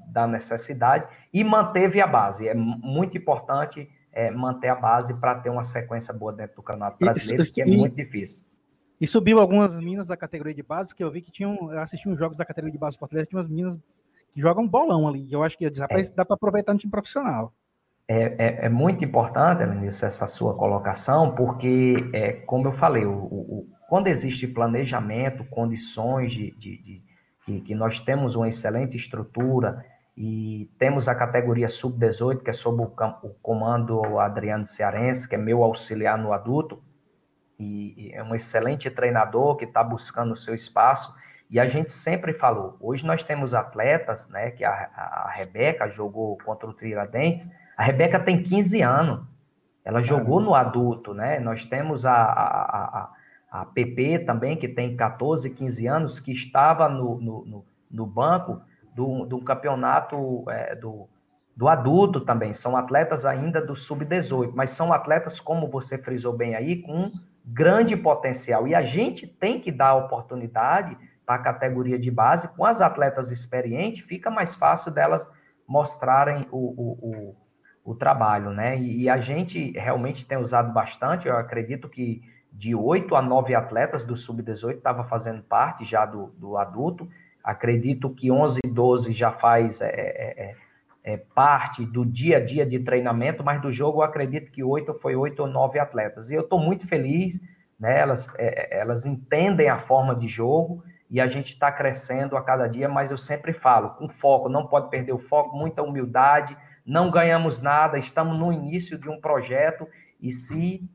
da 0.09 0.27
necessidade 0.27 1.07
e 1.33 1.43
manteve 1.43 2.01
a 2.01 2.07
base. 2.07 2.47
É 2.47 2.55
muito 2.55 3.17
importante 3.17 3.89
é, 4.13 4.31
manter 4.31 4.69
a 4.69 4.75
base 4.75 5.15
para 5.15 5.37
ter 5.37 5.49
uma 5.49 5.65
sequência 5.65 6.13
boa 6.13 6.33
dentro 6.33 6.57
do 6.57 6.63
Campeonato 6.63 6.99
Brasileiro, 6.99 7.43
isso, 7.43 7.51
isso, 7.51 7.55
que 7.55 7.63
é 7.63 7.67
e, 7.67 7.77
muito 7.77 7.95
difícil. 7.95 8.43
E 9.01 9.07
subiu 9.07 9.39
algumas 9.39 9.77
meninas 9.79 10.09
da 10.09 10.17
categoria 10.17 10.55
de 10.55 10.63
base, 10.63 10.95
que 10.95 11.05
eu 11.05 11.11
vi 11.11 11.23
que 11.23 11.31
tinham. 11.31 11.73
Eu 11.73 11.81
assisti 11.81 12.09
uns 12.09 12.19
jogos 12.19 12.37
da 12.37 12.45
categoria 12.45 12.73
de 12.73 12.79
base 12.79 12.99
Fortaleza, 12.99 13.27
tinha 13.27 13.39
umas 13.39 13.49
meninas 13.49 13.79
que 14.35 14.41
jogam 14.41 14.67
bolão 14.67 15.07
ali. 15.07 15.33
Eu 15.33 15.43
acho 15.43 15.57
que 15.57 15.69
rapaz, 15.69 16.11
é. 16.11 16.15
dá 16.15 16.25
para 16.25 16.35
aproveitar 16.35 16.73
no 16.73 16.79
time 16.79 16.91
profissional. 16.91 17.53
É, 18.11 18.35
é, 18.39 18.67
é 18.67 18.69
muito 18.71 19.05
importante, 19.05 19.63
Elenilson, 19.63 20.07
essa 20.07 20.27
sua 20.27 20.55
colocação, 20.55 21.35
porque, 21.35 22.09
é, 22.15 22.33
como 22.33 22.67
eu 22.67 22.73
falei, 22.73 23.05
o, 23.05 23.13
o, 23.13 23.69
quando 23.87 24.09
existe 24.09 24.47
planejamento, 24.47 25.45
condições 25.45 26.33
de, 26.33 26.51
de, 26.53 26.83
de 26.83 27.03
que, 27.45 27.61
que, 27.61 27.75
nós 27.75 28.01
temos 28.01 28.35
uma 28.35 28.49
excelente 28.49 28.97
estrutura 28.97 29.85
e 30.17 30.71
temos 30.79 31.07
a 31.07 31.15
categoria 31.15 31.69
sub-18, 31.69 32.43
que 32.43 32.49
é 32.49 32.53
sob 32.55 32.83
o, 32.83 32.93
o 33.23 33.29
comando 33.43 34.19
Adriano 34.19 34.65
Cearense, 34.65 35.29
que 35.29 35.35
é 35.35 35.39
meu 35.39 35.63
auxiliar 35.63 36.17
no 36.17 36.33
adulto, 36.33 36.83
e, 37.59 38.13
é 38.15 38.23
um 38.23 38.35
excelente 38.35 38.89
treinador 38.91 39.57
que 39.57 39.65
está 39.65 39.83
buscando 39.83 40.33
o 40.33 40.37
seu 40.37 40.55
espaço. 40.55 41.13
E 41.51 41.59
a 41.59 41.67
gente 41.67 41.91
sempre 41.91 42.33
falou, 42.33 42.77
hoje 42.79 43.07
nós 43.07 43.25
temos 43.25 43.55
atletas, 43.55 44.29
né, 44.29 44.51
que 44.51 44.65
a, 44.65 44.91
a 44.95 45.31
Rebeca 45.31 45.89
jogou 45.89 46.37
contra 46.45 46.69
o 46.69 46.75
Tiradentes, 46.75 47.51
a 47.77 47.83
Rebeca 47.83 48.21
tem 48.21 48.43
15 48.43 48.83
anos, 48.83 49.27
ela 49.83 50.03
jogou 50.03 50.41
no 50.41 50.55
adulto, 50.55 51.15
né, 51.15 51.41
nós 51.41 51.65
temos 51.65 52.05
a, 52.05 52.13
a, 52.13 53.11
a, 53.51 53.61
a 53.61 53.65
PP 53.65 54.21
também, 54.21 54.57
que 54.57 54.69
tem 54.69 54.95
14, 54.95 55.49
15 55.49 55.87
anos, 55.87 56.21
que 56.21 56.33
estava 56.33 56.87
no, 56.87 57.19
no, 57.19 57.45
no, 57.47 57.65
no 57.91 58.07
banco 58.07 58.61
do, 58.95 59.25
do 59.25 59.41
campeonato 59.41 60.45
é, 60.51 60.75
do, 60.77 61.09
do 61.57 61.67
adulto 61.67 62.21
também, 62.21 62.53
são 62.53 62.77
atletas 62.77 63.25
ainda 63.25 63.61
do 63.61 63.75
sub-18, 63.75 64.53
mas 64.55 64.71
são 64.71 64.93
atletas, 64.93 65.41
como 65.41 65.67
você 65.67 65.97
frisou 65.97 66.35
bem 66.35 66.55
aí, 66.55 66.83
com 66.83 67.11
grande 67.53 67.97
potencial. 67.97 68.69
E 68.69 68.75
a 68.75 68.83
gente 68.83 69.27
tem 69.27 69.61
que 69.61 69.73
dar 69.73 69.95
oportunidade 69.95 70.97
para 71.25 71.37
a 71.37 71.43
categoria 71.43 71.99
de 71.99 72.11
base. 72.11 72.49
Com 72.49 72.65
as 72.65 72.81
atletas 72.81 73.31
experientes, 73.31 74.05
fica 74.05 74.31
mais 74.31 74.55
fácil 74.55 74.91
delas 74.91 75.29
mostrarem 75.67 76.47
o, 76.51 76.59
o, 76.59 76.99
o, 77.03 77.37
o 77.85 77.95
trabalho, 77.95 78.51
né? 78.51 78.79
E, 78.79 79.03
e, 79.03 79.11
a 79.11 79.19
gente 79.19 79.73
realmente 79.73 80.27
tem 80.27 80.39
usado 80.39 80.73
bastante. 80.73 81.29
Eu 81.29 81.37
acredito 81.37 81.89
que 81.89 82.23
de 82.53 82.75
oito 82.75 83.15
a 83.15 83.23
nove 83.23 83.55
atletas 83.55 84.05
do 84.05 84.17
sub-18 84.17 84.79
estava 84.79 85.05
fazendo 85.05 85.43
parte 85.43 85.85
já 85.85 86.07
do, 86.07 86.29
do 86.39 86.57
adulto. 86.57 87.09
Acredito 87.45 88.11
que 88.11 88.31
11 88.31 88.61
e 88.65 88.69
12 88.69 89.13
já 89.13 89.31
faz. 89.33 89.81
É, 89.81 89.87
é, 89.87 90.57
é 91.09 91.13
é, 91.13 91.17
parte 91.17 91.87
do 91.87 92.05
dia 92.05 92.37
a 92.37 92.45
dia 92.45 92.67
de 92.67 92.79
treinamento, 92.81 93.43
mas 93.43 93.63
do 93.63 93.73
jogo 93.73 94.01
eu 94.01 94.03
acredito 94.03 94.53
que 94.53 94.63
oito 94.63 94.93
foi 94.93 95.17
oito 95.17 95.41
ou 95.41 95.49
nove 95.49 95.79
atletas. 95.79 96.29
E 96.29 96.35
eu 96.35 96.43
estou 96.43 96.59
muito 96.59 96.87
feliz, 96.87 97.41
né? 97.81 97.99
Elas, 97.99 98.31
é, 98.37 98.79
elas 98.79 99.07
entendem 99.07 99.71
a 99.71 99.79
forma 99.79 100.15
de 100.15 100.29
jogo 100.29 100.85
e 101.11 101.19
a 101.19 101.27
gente 101.27 101.55
está 101.55 101.73
crescendo 101.73 102.37
a 102.37 102.43
cada 102.43 102.67
dia, 102.67 102.91
mas 102.91 103.11
eu 103.11 103.17
sempre 103.17 103.55
falo, 103.55 103.95
com 103.95 104.07
foco, 104.07 104.51
não 104.51 104.67
pode 104.67 104.91
perder 104.91 105.15
o 105.15 105.19
foco, 105.19 105.57
muita 105.57 105.83
humildade, 105.83 106.55
não 106.85 107.11
ganhamos 107.11 107.59
nada, 107.59 107.99
estamos 107.99 108.39
no 108.39 108.53
início 108.53 108.99
de 108.99 109.09
um 109.09 109.19
projeto 109.19 109.89
e 110.21 110.31
se 110.31 110.87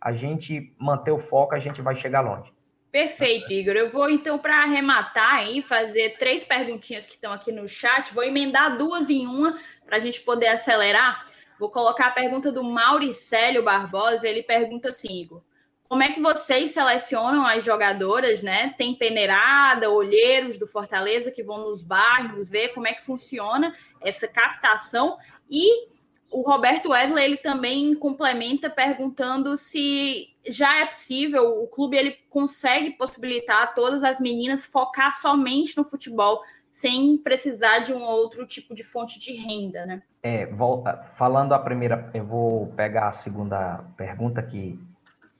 a 0.00 0.12
gente 0.12 0.74
manter 0.78 1.10
o 1.10 1.18
foco, 1.18 1.54
a 1.54 1.58
gente 1.58 1.82
vai 1.82 1.94
chegar 1.94 2.22
longe. 2.22 2.50
Perfeito, 2.98 3.52
Igor. 3.52 3.76
Eu 3.76 3.88
vou 3.88 4.10
então 4.10 4.40
para 4.40 4.60
arrematar 4.60 5.36
aí, 5.36 5.62
fazer 5.62 6.16
três 6.18 6.42
perguntinhas 6.42 7.06
que 7.06 7.12
estão 7.12 7.32
aqui 7.32 7.52
no 7.52 7.68
chat. 7.68 8.12
Vou 8.12 8.24
emendar 8.24 8.76
duas 8.76 9.08
em 9.08 9.24
uma 9.24 9.56
para 9.86 9.98
a 9.98 10.00
gente 10.00 10.20
poder 10.22 10.48
acelerar. 10.48 11.24
Vou 11.60 11.70
colocar 11.70 12.06
a 12.06 12.10
pergunta 12.10 12.50
do 12.50 12.64
Mauricélio 12.64 13.62
Barbosa. 13.62 14.26
Ele 14.26 14.42
pergunta 14.42 14.88
assim, 14.88 15.20
Igor: 15.20 15.40
como 15.88 16.02
é 16.02 16.10
que 16.10 16.20
vocês 16.20 16.72
selecionam 16.72 17.46
as 17.46 17.62
jogadoras, 17.62 18.42
né? 18.42 18.74
Tem 18.76 18.96
peneirada, 18.96 19.92
olheiros 19.92 20.56
do 20.56 20.66
Fortaleza 20.66 21.30
que 21.30 21.44
vão 21.44 21.70
nos 21.70 21.84
bairros 21.84 22.50
ver 22.50 22.70
como 22.70 22.88
é 22.88 22.92
que 22.92 23.04
funciona 23.04 23.72
essa 24.00 24.26
captação 24.26 25.16
e 25.48 25.86
o 26.30 26.42
Roberto 26.42 26.90
Wesley 26.90 27.24
ele 27.24 27.36
também 27.38 27.94
complementa 27.94 28.68
perguntando 28.68 29.56
se 29.56 30.28
já 30.46 30.80
é 30.80 30.86
possível, 30.86 31.62
o 31.62 31.66
clube 31.66 31.96
ele 31.96 32.16
consegue 32.28 32.92
possibilitar 32.92 33.74
todas 33.74 34.04
as 34.04 34.20
meninas 34.20 34.66
focar 34.66 35.12
somente 35.16 35.76
no 35.76 35.84
futebol 35.84 36.40
sem 36.72 37.18
precisar 37.18 37.80
de 37.80 37.92
um 37.92 38.00
outro 38.02 38.46
tipo 38.46 38.74
de 38.74 38.84
fonte 38.84 39.18
de 39.18 39.32
renda, 39.32 39.84
né? 39.84 40.02
É, 40.22 40.46
volta, 40.46 41.10
falando 41.16 41.52
a 41.52 41.58
primeira, 41.58 42.08
eu 42.14 42.24
vou 42.24 42.68
pegar 42.68 43.08
a 43.08 43.12
segunda 43.12 43.84
pergunta 43.96 44.40
que, 44.40 44.78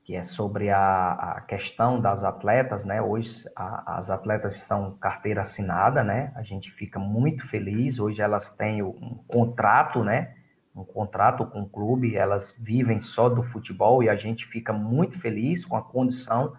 que 0.02 0.16
é 0.16 0.24
sobre 0.24 0.68
a, 0.70 1.12
a 1.12 1.40
questão 1.42 2.00
das 2.00 2.24
atletas, 2.24 2.84
né? 2.84 3.00
Hoje 3.00 3.44
a, 3.54 3.98
as 3.98 4.10
atletas 4.10 4.58
são 4.60 4.96
carteira 5.00 5.42
assinada, 5.42 6.02
né? 6.02 6.32
A 6.34 6.42
gente 6.42 6.72
fica 6.72 6.98
muito 6.98 7.46
feliz, 7.46 8.00
hoje 8.00 8.20
elas 8.20 8.50
têm 8.50 8.82
um 8.82 9.20
contrato, 9.28 10.02
né? 10.02 10.34
Um 10.80 10.84
contrato 10.84 11.44
com 11.44 11.62
o 11.62 11.68
clube, 11.68 12.16
elas 12.16 12.54
vivem 12.58 13.00
só 13.00 13.28
do 13.28 13.42
futebol 13.42 14.02
e 14.02 14.08
a 14.08 14.14
gente 14.14 14.46
fica 14.46 14.72
muito 14.72 15.18
feliz 15.18 15.64
com 15.64 15.76
a 15.76 15.82
condição 15.82 16.54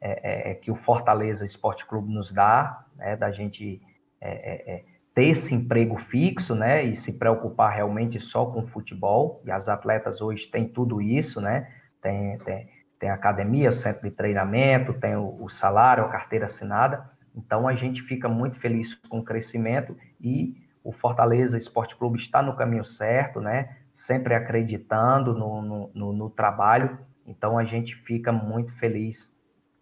é, 0.00 0.50
é, 0.50 0.50
é 0.50 0.54
que 0.54 0.70
o 0.70 0.74
Fortaleza 0.74 1.44
Esporte 1.44 1.86
Clube 1.86 2.12
nos 2.12 2.32
dá, 2.32 2.84
né, 2.96 3.16
da 3.16 3.30
gente 3.30 3.80
é, 4.20 4.30
é, 4.30 4.74
é, 4.74 4.84
ter 5.14 5.28
esse 5.28 5.54
emprego 5.54 5.96
fixo, 5.96 6.54
né, 6.54 6.82
e 6.82 6.94
se 6.94 7.18
preocupar 7.18 7.72
realmente 7.72 8.18
só 8.20 8.46
com 8.46 8.60
o 8.60 8.66
futebol, 8.66 9.40
e 9.44 9.50
as 9.50 9.68
atletas 9.68 10.20
hoje 10.20 10.48
têm 10.48 10.68
tudo 10.68 11.00
isso, 11.00 11.40
né, 11.40 11.72
tem, 12.02 12.36
tem, 12.38 12.68
tem 12.98 13.10
academia, 13.10 13.70
o 13.70 13.72
centro 13.72 14.02
de 14.02 14.10
treinamento, 14.10 14.92
tem 14.94 15.16
o, 15.16 15.44
o 15.44 15.48
salário, 15.48 16.04
a 16.04 16.08
carteira 16.08 16.46
assinada, 16.46 17.10
então 17.34 17.66
a 17.66 17.74
gente 17.74 18.02
fica 18.02 18.28
muito 18.28 18.58
feliz 18.58 18.94
com 18.94 19.20
o 19.20 19.24
crescimento 19.24 19.96
e 20.20 20.61
o 20.84 20.92
Fortaleza 20.92 21.56
Esporte 21.56 21.96
Clube 21.96 22.18
está 22.18 22.42
no 22.42 22.56
caminho 22.56 22.84
certo, 22.84 23.40
né? 23.40 23.76
Sempre 23.92 24.34
acreditando 24.34 25.34
no, 25.34 25.62
no, 25.62 25.90
no, 25.94 26.12
no 26.12 26.30
trabalho. 26.30 26.98
Então 27.26 27.56
a 27.58 27.64
gente 27.64 27.94
fica 27.94 28.32
muito 28.32 28.72
feliz 28.72 29.30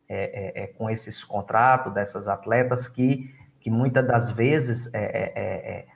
é, 0.09 0.63
é, 0.63 0.65
é, 0.65 0.67
com 0.67 0.91
esses 0.91 1.23
contratos 1.23 1.95
dessas 1.95 2.27
atletas 2.29 2.89
que, 2.89 3.33
que 3.61 3.71
muitas 3.71 4.07
das 4.07 4.31
vezes 4.31 4.93
é, 4.93 4.99
é, 5.05 5.87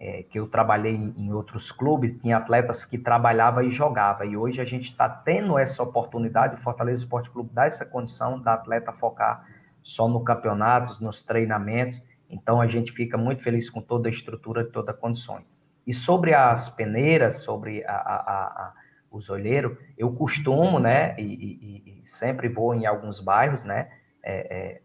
é, 0.00 0.22
que 0.24 0.36
eu 0.36 0.48
trabalhei 0.48 0.96
em 0.96 1.32
outros 1.32 1.70
clubes, 1.70 2.12
tinha 2.18 2.38
atletas 2.38 2.84
que 2.84 2.98
trabalhava 2.98 3.64
e 3.64 3.70
jogava. 3.70 4.26
E 4.26 4.36
hoje 4.36 4.60
a 4.60 4.64
gente 4.64 4.86
está 4.86 5.08
tendo 5.08 5.56
essa 5.56 5.80
oportunidade, 5.80 6.56
o 6.56 6.58
Fortaleza 6.58 7.04
Esporte 7.04 7.30
Clube 7.30 7.50
dá 7.52 7.66
essa 7.66 7.86
condição 7.86 8.40
da 8.40 8.54
atleta 8.54 8.92
focar 8.92 9.46
só 9.80 10.08
no 10.08 10.24
campeonatos, 10.24 10.98
nos 10.98 11.22
treinamentos. 11.22 12.02
Então 12.32 12.62
a 12.62 12.66
gente 12.66 12.90
fica 12.92 13.18
muito 13.18 13.42
feliz 13.42 13.68
com 13.68 13.82
toda 13.82 14.08
a 14.08 14.10
estrutura, 14.10 14.64
toda 14.64 14.90
a 14.90 14.94
condições. 14.94 15.44
E 15.86 15.92
sobre 15.92 16.32
as 16.32 16.70
peneiras, 16.70 17.42
sobre 17.42 17.84
a, 17.84 17.92
a, 17.92 18.16
a, 18.16 18.72
os 19.10 19.28
olheiros, 19.28 19.76
eu 19.98 20.10
costumo, 20.12 20.80
né, 20.80 21.14
e, 21.18 21.22
e, 21.22 22.00
e, 22.02 22.08
sempre 22.08 22.48
vou 22.48 22.74
em 22.74 22.86
alguns 22.86 23.20
bairros, 23.20 23.64
né, 23.64 23.90
é, 24.22 24.56
é, 24.56 24.82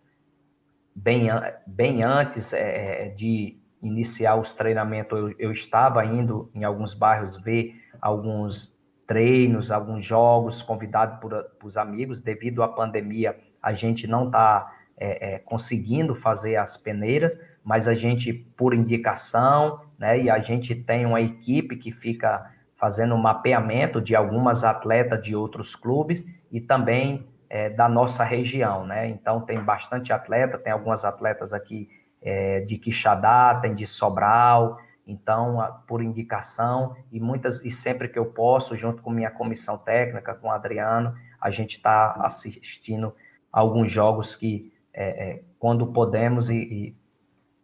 bem, 0.93 1.29
bem 1.65 2.03
antes 2.03 2.51
é, 2.51 3.05
é, 3.05 3.09
de 3.09 3.57
iniciar 3.81 4.35
os 4.35 4.53
treinamentos, 4.53 5.17
eu, 5.17 5.33
eu 5.39 5.51
estava 5.51 6.03
indo 6.03 6.51
em 6.53 6.63
alguns 6.63 6.93
bairros 6.93 7.37
ver 7.37 7.75
alguns 8.01 8.75
treinos, 9.05 9.71
alguns 9.71 10.03
jogos, 10.03 10.61
convidado 10.61 11.21
por 11.21 11.49
os 11.63 11.77
amigos, 11.77 12.19
devido 12.19 12.61
à 12.61 12.67
pandemia, 12.67 13.37
a 13.61 13.71
gente 13.71 14.05
não 14.05 14.25
está 14.25 14.73
é, 14.97 15.35
é, 15.35 15.39
conseguindo 15.39 16.15
fazer 16.15 16.55
as 16.55 16.75
peneiras, 16.75 17.39
mas 17.63 17.87
a 17.87 17.93
gente, 17.93 18.33
por 18.33 18.73
indicação, 18.73 19.81
né, 19.97 20.19
e 20.19 20.29
a 20.29 20.39
gente 20.39 20.73
tem 20.73 21.05
uma 21.05 21.21
equipe 21.21 21.75
que 21.75 21.91
fica 21.91 22.51
fazendo 22.75 23.17
mapeamento 23.17 24.01
de 24.01 24.15
algumas 24.15 24.63
atletas 24.63 25.23
de 25.23 25.35
outros 25.35 25.75
clubes 25.75 26.25
e 26.51 26.59
também 26.59 27.27
é, 27.49 27.69
da 27.69 27.87
nossa 27.87 28.23
região, 28.23 28.85
né? 28.85 29.09
Então 29.09 29.41
tem 29.41 29.59
bastante 29.59 30.13
atleta, 30.13 30.57
tem 30.57 30.71
algumas 30.71 31.03
atletas 31.05 31.53
aqui 31.53 31.89
é, 32.21 32.61
de 32.61 32.77
Quixadá, 32.77 33.57
tem 33.61 33.73
de 33.73 33.87
Sobral, 33.87 34.79
então 35.07 35.57
por 35.87 36.03
indicação 36.03 36.95
e 37.11 37.19
muitas 37.19 37.63
e 37.63 37.71
sempre 37.71 38.09
que 38.09 38.19
eu 38.19 38.25
posso, 38.25 38.75
junto 38.75 39.01
com 39.01 39.09
minha 39.09 39.31
comissão 39.31 39.77
técnica, 39.77 40.35
com 40.35 40.47
o 40.47 40.51
Adriano, 40.51 41.15
a 41.39 41.49
gente 41.49 41.77
está 41.77 42.11
assistindo 42.19 43.13
alguns 43.51 43.89
jogos 43.89 44.35
que 44.35 44.71
é, 44.97 45.29
é, 45.29 45.41
quando 45.59 45.85
podemos 45.93 46.49
e, 46.49 46.55
e, 46.55 46.95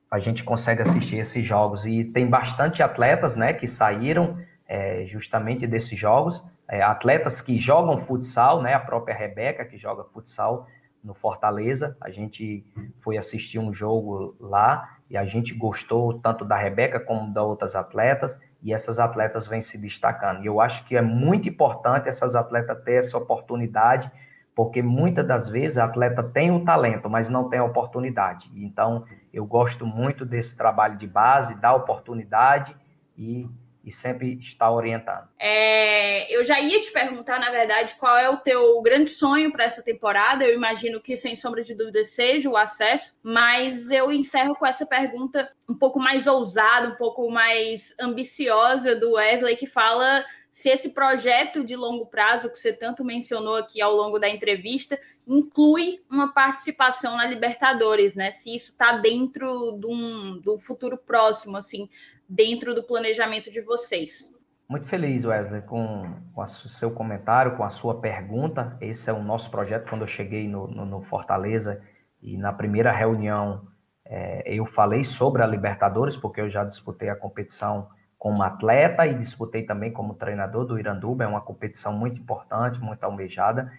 a 0.09 0.19
gente 0.19 0.43
consegue 0.43 0.83
assistir 0.83 1.17
esses 1.17 1.43
jogos. 1.43 1.87
E 1.87 2.03
tem 2.03 2.29
bastante 2.29 2.83
atletas 2.83 3.35
né, 3.35 3.51
que 3.51 3.67
saíram 3.67 4.37
é, 4.67 5.03
justamente 5.07 5.65
desses 5.65 5.97
jogos, 5.97 6.47
é, 6.69 6.83
atletas 6.83 7.41
que 7.41 7.57
jogam 7.57 7.97
futsal, 7.97 8.61
né, 8.61 8.75
a 8.75 8.79
própria 8.79 9.15
Rebeca, 9.15 9.65
que 9.65 9.75
joga 9.75 10.03
futsal 10.03 10.67
no 11.03 11.15
Fortaleza. 11.15 11.97
A 11.99 12.11
gente 12.11 12.63
foi 13.01 13.17
assistir 13.17 13.57
um 13.57 13.73
jogo 13.73 14.35
lá 14.39 14.97
e 15.09 15.17
a 15.17 15.25
gente 15.25 15.55
gostou 15.55 16.19
tanto 16.19 16.45
da 16.45 16.55
Rebeca 16.55 16.99
como 16.99 17.33
das 17.33 17.43
outras 17.43 17.75
atletas, 17.75 18.39
e 18.61 18.71
essas 18.71 18.99
atletas 18.99 19.47
vêm 19.47 19.61
se 19.61 19.77
destacando. 19.77 20.43
E 20.43 20.45
eu 20.45 20.61
acho 20.61 20.85
que 20.85 20.95
é 20.95 21.01
muito 21.01 21.49
importante 21.49 22.07
essas 22.07 22.35
atletas 22.35 22.83
ter 22.83 22.93
essa 22.93 23.17
oportunidade 23.17 24.11
porque 24.55 24.81
muitas 24.81 25.27
das 25.27 25.49
vezes 25.49 25.77
a 25.77 25.85
atleta 25.85 26.23
tem 26.23 26.51
o 26.51 26.63
talento, 26.63 27.09
mas 27.09 27.29
não 27.29 27.49
tem 27.49 27.59
a 27.59 27.63
oportunidade. 27.63 28.51
Então, 28.55 29.05
eu 29.33 29.45
gosto 29.45 29.85
muito 29.85 30.25
desse 30.25 30.55
trabalho 30.55 30.97
de 30.97 31.07
base, 31.07 31.55
da 31.55 31.73
oportunidade 31.73 32.75
e 33.17 33.49
e 33.83 33.91
sempre 33.91 34.39
está 34.39 34.71
orientando. 34.71 35.27
É, 35.37 36.33
eu 36.33 36.43
já 36.43 36.59
ia 36.59 36.79
te 36.79 36.91
perguntar, 36.91 37.37
na 37.37 37.49
verdade, 37.49 37.95
qual 37.95 38.15
é 38.15 38.29
o 38.29 38.37
teu 38.37 38.81
grande 38.81 39.09
sonho 39.09 39.51
para 39.51 39.65
essa 39.65 39.83
temporada. 39.83 40.45
Eu 40.45 40.55
imagino 40.55 41.01
que, 41.01 41.17
sem 41.17 41.35
sombra 41.35 41.61
de 41.61 41.75
dúvida, 41.75 42.03
seja 42.05 42.49
o 42.49 42.55
acesso, 42.55 43.13
mas 43.21 43.91
eu 43.91 44.09
encerro 44.09 44.55
com 44.55 44.65
essa 44.65 44.85
pergunta 44.85 45.51
um 45.67 45.75
pouco 45.75 45.99
mais 45.99 46.27
ousada, 46.27 46.89
um 46.89 46.95
pouco 46.95 47.29
mais 47.29 47.93
ambiciosa 47.99 48.95
do 48.95 49.13
Wesley, 49.13 49.57
que 49.57 49.67
fala 49.67 50.23
se 50.53 50.69
esse 50.69 50.89
projeto 50.89 51.63
de 51.63 51.75
longo 51.75 52.05
prazo 52.05 52.47
que 52.47 52.59
você 52.59 52.71
tanto 52.71 53.03
mencionou 53.03 53.55
aqui 53.55 53.81
ao 53.81 53.91
longo 53.91 54.19
da 54.19 54.29
entrevista 54.29 54.99
inclui 55.25 55.99
uma 56.07 56.31
participação 56.31 57.17
na 57.17 57.25
Libertadores, 57.25 58.15
né? 58.15 58.29
Se 58.29 58.55
isso 58.55 58.71
está 58.71 58.97
dentro 58.97 59.79
de 59.79 59.87
um, 59.87 60.39
de 60.39 60.51
um 60.51 60.59
futuro 60.59 60.95
próximo, 60.95 61.57
assim, 61.57 61.89
dentro 62.29 62.75
do 62.75 62.83
planejamento 62.83 63.49
de 63.49 63.61
vocês. 63.61 64.31
Muito 64.69 64.85
feliz, 64.85 65.25
Wesley, 65.25 65.63
com, 65.63 66.03
o 66.35 66.47
seu 66.47 66.91
comentário, 66.91 67.57
com 67.57 67.63
a 67.63 67.71
sua 67.71 67.99
pergunta. 67.99 68.77
Esse 68.79 69.09
é 69.09 69.13
o 69.13 69.23
nosso 69.23 69.49
projeto. 69.49 69.89
Quando 69.89 70.01
eu 70.01 70.07
cheguei 70.07 70.47
no, 70.47 70.67
no, 70.67 70.85
no 70.85 71.01
Fortaleza 71.01 71.81
e 72.21 72.37
na 72.37 72.53
primeira 72.53 72.91
reunião 72.91 73.67
é, 74.05 74.43
eu 74.45 74.67
falei 74.67 75.03
sobre 75.03 75.41
a 75.41 75.47
Libertadores, 75.47 76.15
porque 76.15 76.41
eu 76.41 76.49
já 76.49 76.63
disputei 76.63 77.09
a 77.09 77.15
competição 77.15 77.89
como 78.23 78.41
atleta 78.41 79.05
e 79.05 79.13
disputei 79.13 79.63
também 79.63 79.91
como 79.91 80.13
treinador 80.13 80.65
do 80.65 80.79
Iranduba. 80.79 81.25
É 81.25 81.27
uma 81.27 81.41
competição 81.41 81.91
muito 81.91 82.17
importante, 82.19 82.79
muito 82.79 83.03
almejada. 83.03 83.69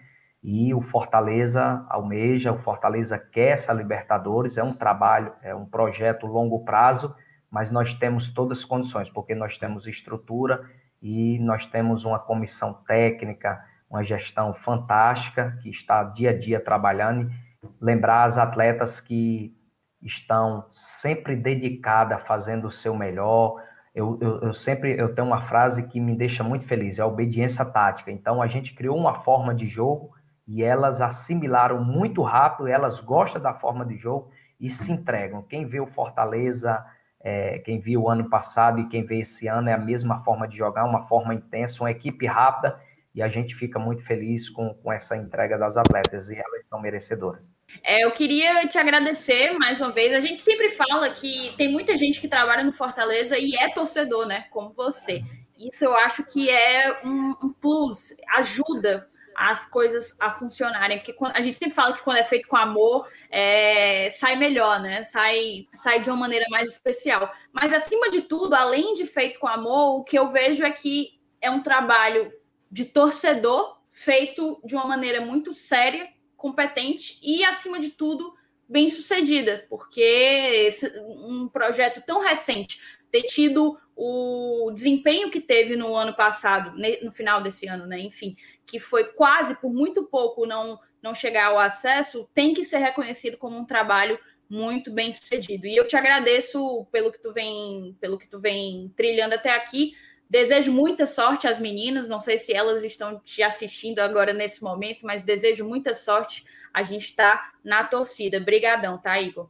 E 0.43 0.73
o 0.73 0.81
Fortaleza 0.81 1.83
almeja, 1.89 2.51
o 2.51 2.59
Fortaleza 2.59 3.17
quer 3.17 3.53
essa 3.53 3.73
Libertadores. 3.73 4.57
É 4.57 4.63
um 4.63 4.73
trabalho, 4.73 5.33
é 5.41 5.55
um 5.55 5.65
projeto 5.65 6.27
longo 6.27 6.63
prazo 6.63 7.15
mas 7.55 7.71
nós 7.71 7.93
temos 7.93 8.27
todas 8.27 8.57
as 8.57 8.65
condições, 8.65 9.09
porque 9.09 9.33
nós 9.33 9.57
temos 9.57 9.87
estrutura 9.87 10.69
e 11.01 11.39
nós 11.39 11.65
temos 11.65 12.03
uma 12.03 12.19
comissão 12.19 12.73
técnica, 12.85 13.63
uma 13.89 14.03
gestão 14.03 14.53
fantástica 14.53 15.57
que 15.61 15.69
está 15.69 16.03
dia 16.03 16.31
a 16.31 16.37
dia 16.37 16.59
trabalhando. 16.59 17.31
Lembrar 17.79 18.25
as 18.25 18.37
atletas 18.37 18.99
que 18.99 19.55
estão 20.01 20.65
sempre 20.69 21.33
dedicadas, 21.33 22.21
fazendo 22.27 22.67
o 22.67 22.71
seu 22.71 22.93
melhor. 22.93 23.63
Eu, 23.95 24.19
eu, 24.21 24.41
eu, 24.41 24.53
sempre 24.53 24.99
eu 24.99 25.15
tenho 25.15 25.25
uma 25.25 25.41
frase 25.41 25.87
que 25.87 25.99
me 25.99 26.15
deixa 26.15 26.43
muito 26.43 26.67
feliz, 26.67 26.99
é 26.99 27.01
a 27.01 27.07
obediência 27.07 27.65
tática. 27.65 28.11
Então 28.11 28.41
a 28.41 28.47
gente 28.47 28.75
criou 28.75 28.97
uma 28.97 29.21
forma 29.21 29.55
de 29.55 29.65
jogo 29.65 30.11
e 30.45 30.61
elas 30.61 31.01
assimilaram 31.01 31.83
muito 31.83 32.21
rápido, 32.21 32.67
elas 32.67 32.99
gostam 32.99 33.41
da 33.41 33.53
forma 33.53 33.85
de 33.85 33.95
jogo 33.95 34.29
e 34.59 34.69
se 34.69 34.91
entregam. 34.91 35.41
Quem 35.41 35.65
vê 35.65 35.79
o 35.79 35.87
Fortaleza 35.87 36.85
é, 37.25 37.57
quem 37.57 37.79
viu 37.79 38.03
o 38.03 38.09
ano 38.09 38.29
passado 38.29 38.79
e 38.79 38.87
quem 38.87 39.03
vê 39.03 39.21
esse 39.21 39.47
ano 39.47 39.67
é 39.67 39.73
a 39.73 39.79
mesma 39.79 40.23
forma 40.23 40.47
de 40.47 40.55
jogar, 40.55 40.85
uma 40.85 41.07
forma 41.07 41.33
intensa, 41.33 41.81
uma 41.81 41.89
equipe 41.89 42.27
rápida, 42.27 42.79
e 43.15 43.23
a 43.23 43.27
gente 43.27 43.55
fica 43.55 43.79
muito 43.79 44.03
feliz 44.03 44.47
com, 44.47 44.75
com 44.75 44.93
essa 44.93 45.17
entrega 45.17 45.57
das 45.57 45.75
atletas, 45.75 46.29
e 46.29 46.35
elas 46.35 46.65
são 46.67 46.79
merecedoras. 46.79 47.51
É, 47.83 48.03
eu 48.03 48.11
queria 48.11 48.67
te 48.67 48.77
agradecer 48.77 49.53
mais 49.53 49.79
uma 49.79 49.91
vez. 49.91 50.13
A 50.13 50.19
gente 50.19 50.41
sempre 50.41 50.69
fala 50.69 51.09
que 51.09 51.53
tem 51.57 51.69
muita 51.69 51.95
gente 51.95 52.19
que 52.19 52.27
trabalha 52.27 52.63
no 52.63 52.71
Fortaleza 52.71 53.37
e 53.37 53.55
é 53.55 53.69
torcedor, 53.69 54.25
né? 54.25 54.45
Como 54.49 54.71
você. 54.71 55.23
Isso 55.57 55.85
eu 55.85 55.95
acho 55.95 56.25
que 56.25 56.49
é 56.49 56.99
um, 57.03 57.29
um 57.43 57.53
plus, 57.53 58.13
ajuda 58.35 59.09
as 59.35 59.65
coisas 59.69 60.15
a 60.19 60.31
funcionarem. 60.31 60.99
Porque 60.99 61.15
a 61.33 61.41
gente 61.41 61.57
sempre 61.57 61.75
fala 61.75 61.93
que 61.93 62.03
quando 62.03 62.17
é 62.17 62.23
feito 62.23 62.47
com 62.47 62.55
amor, 62.55 63.07
é, 63.29 64.09
sai 64.09 64.35
melhor, 64.35 64.79
né? 64.79 65.03
Sai, 65.03 65.67
sai 65.73 65.99
de 66.01 66.09
uma 66.09 66.17
maneira 66.17 66.45
mais 66.49 66.71
especial. 66.71 67.31
Mas, 67.51 67.73
acima 67.73 68.09
de 68.09 68.21
tudo, 68.21 68.55
além 68.55 68.93
de 68.93 69.05
feito 69.05 69.39
com 69.39 69.47
amor, 69.47 69.99
o 69.99 70.03
que 70.03 70.17
eu 70.17 70.29
vejo 70.29 70.63
é 70.63 70.71
que 70.71 71.19
é 71.41 71.51
um 71.51 71.61
trabalho 71.61 72.31
de 72.71 72.85
torcedor 72.85 73.77
feito 73.91 74.59
de 74.65 74.75
uma 74.75 74.85
maneira 74.85 75.21
muito 75.21 75.53
séria, 75.53 76.09
competente 76.45 77.17
e, 77.23 77.43
acima 77.43 77.79
de 77.79 77.89
tudo, 77.89 78.35
bem 78.69 78.87
sucedida, 78.87 79.65
porque 79.67 79.99
esse, 79.99 80.87
um 80.99 81.49
projeto 81.51 82.03
tão 82.05 82.21
recente 82.21 82.79
ter 83.11 83.23
tido 83.23 83.75
o 83.95 84.71
desempenho 84.71 85.31
que 85.31 85.41
teve 85.41 85.75
no 85.75 85.95
ano 85.95 86.15
passado, 86.15 86.77
no 87.01 87.11
final 87.11 87.41
desse 87.41 87.65
ano, 87.65 87.87
né? 87.87 87.99
Enfim, 87.99 88.35
que 88.63 88.77
foi 88.77 89.05
quase 89.13 89.55
por 89.55 89.73
muito 89.73 90.03
pouco 90.03 90.45
não 90.45 90.79
não 91.01 91.13
chegar 91.13 91.51
ao 91.51 91.59
acesso, 91.59 92.27
tem 92.33 92.51
que 92.51 92.65
ser 92.65 92.79
reconhecido 92.79 93.37
como 93.37 93.55
um 93.55 93.65
trabalho 93.65 94.17
muito 94.49 94.91
bem 94.91 95.13
sucedido. 95.13 95.67
E 95.67 95.75
eu 95.75 95.85
te 95.85 95.95
agradeço 95.95 96.83
pelo 96.91 97.11
que 97.11 97.21
tu 97.21 97.31
vem, 97.31 97.95
pelo 98.01 98.17
que 98.17 98.27
tu 98.27 98.39
vem 98.39 98.91
trilhando 98.95 99.35
até 99.35 99.55
aqui. 99.55 99.93
Desejo 100.29 100.71
muita 100.71 101.05
sorte 101.05 101.47
às 101.47 101.59
meninas. 101.59 102.09
Não 102.09 102.19
sei 102.19 102.37
se 102.37 102.53
elas 102.53 102.83
estão 102.83 103.19
te 103.19 103.43
assistindo 103.43 103.99
agora 103.99 104.33
nesse 104.33 104.63
momento, 104.63 105.05
mas 105.05 105.21
desejo 105.21 105.67
muita 105.67 105.93
sorte. 105.93 106.45
A 106.73 106.83
gente 106.83 107.05
está 107.05 107.51
na 107.63 107.83
torcida. 107.83 108.37
Obrigadão, 108.37 108.97
tá, 108.97 109.19
Igor? 109.19 109.49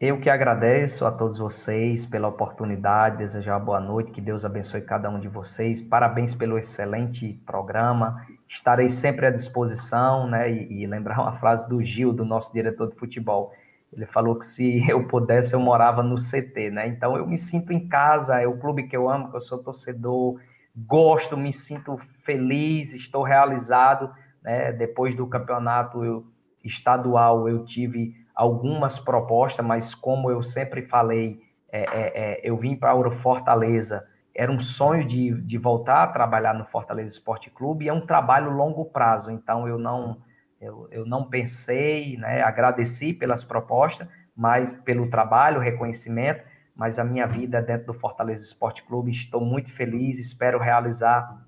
Eu 0.00 0.20
que 0.20 0.30
agradeço 0.30 1.04
a 1.04 1.10
todos 1.10 1.38
vocês 1.38 2.06
pela 2.06 2.28
oportunidade, 2.28 3.16
desejar 3.16 3.58
boa 3.58 3.80
noite, 3.80 4.12
que 4.12 4.20
Deus 4.20 4.44
abençoe 4.44 4.80
cada 4.80 5.10
um 5.10 5.18
de 5.18 5.26
vocês. 5.26 5.82
Parabéns 5.82 6.36
pelo 6.36 6.56
excelente 6.56 7.32
programa. 7.44 8.24
Estarei 8.48 8.88
sempre 8.88 9.26
à 9.26 9.30
disposição, 9.30 10.30
né? 10.30 10.52
E, 10.52 10.82
e 10.82 10.86
lembrar 10.86 11.20
uma 11.20 11.36
frase 11.40 11.68
do 11.68 11.82
Gil, 11.82 12.12
do 12.12 12.24
nosso 12.24 12.52
diretor 12.52 12.88
de 12.88 12.94
futebol. 12.94 13.52
Ele 13.92 14.06
falou 14.06 14.36
que 14.36 14.46
se 14.46 14.84
eu 14.88 15.06
pudesse, 15.06 15.54
eu 15.54 15.60
morava 15.60 16.02
no 16.02 16.16
CT, 16.16 16.70
né? 16.70 16.88
Então 16.88 17.16
eu 17.16 17.26
me 17.26 17.38
sinto 17.38 17.72
em 17.72 17.88
casa, 17.88 18.40
é 18.40 18.46
o 18.46 18.58
clube 18.58 18.84
que 18.84 18.96
eu 18.96 19.08
amo, 19.08 19.30
que 19.30 19.36
eu 19.36 19.40
sou 19.40 19.58
torcedor, 19.62 20.40
gosto, 20.76 21.36
me 21.36 21.52
sinto 21.52 21.98
feliz, 22.24 22.92
estou 22.92 23.22
realizado. 23.22 24.10
Né? 24.42 24.72
Depois 24.72 25.14
do 25.14 25.26
campeonato 25.26 26.04
eu, 26.04 26.26
estadual, 26.62 27.48
eu 27.48 27.64
tive 27.64 28.14
algumas 28.34 28.98
propostas, 28.98 29.64
mas 29.66 29.94
como 29.94 30.30
eu 30.30 30.42
sempre 30.42 30.82
falei, 30.82 31.40
é, 31.70 31.80
é, 31.82 32.12
é, 32.14 32.40
eu 32.44 32.56
vim 32.56 32.76
para 32.76 32.94
o 32.94 33.10
Fortaleza, 33.10 34.06
era 34.34 34.50
um 34.52 34.60
sonho 34.60 35.04
de, 35.04 35.32
de 35.42 35.58
voltar 35.58 36.04
a 36.04 36.06
trabalhar 36.06 36.54
no 36.54 36.64
Fortaleza 36.64 37.08
Esporte 37.08 37.50
Clube, 37.50 37.84
e 37.84 37.88
é 37.88 37.92
um 37.92 38.06
trabalho 38.06 38.52
longo 38.52 38.84
prazo, 38.84 39.32
então 39.32 39.66
eu 39.66 39.76
não, 39.76 40.18
eu, 40.60 40.88
eu 40.90 41.06
não 41.06 41.28
pensei, 41.28 42.16
né, 42.16 42.42
agradeci 42.42 43.12
pelas 43.12 43.44
propostas, 43.44 44.08
mas 44.36 44.72
pelo 44.72 45.08
trabalho, 45.08 45.60
reconhecimento, 45.60 46.42
mas 46.74 46.98
a 46.98 47.04
minha 47.04 47.26
vida 47.26 47.60
dentro 47.60 47.88
do 47.88 47.94
Fortaleza 47.94 48.44
Esporte 48.44 48.82
Clube, 48.84 49.10
estou 49.10 49.40
muito 49.40 49.70
feliz, 49.72 50.18
espero 50.18 50.58
realizar 50.58 51.44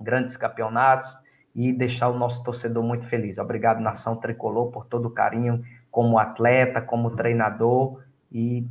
grandes 0.00 0.36
campeonatos 0.36 1.16
e 1.54 1.72
deixar 1.72 2.08
o 2.08 2.18
nosso 2.18 2.42
torcedor 2.42 2.82
muito 2.82 3.06
feliz. 3.06 3.38
Obrigado, 3.38 3.80
Nação 3.80 4.16
Tricolor, 4.16 4.72
por 4.72 4.86
todo 4.86 5.06
o 5.06 5.10
carinho 5.10 5.62
como 5.90 6.18
atleta, 6.18 6.80
como 6.80 7.14
treinador 7.14 8.02
e 8.30 8.66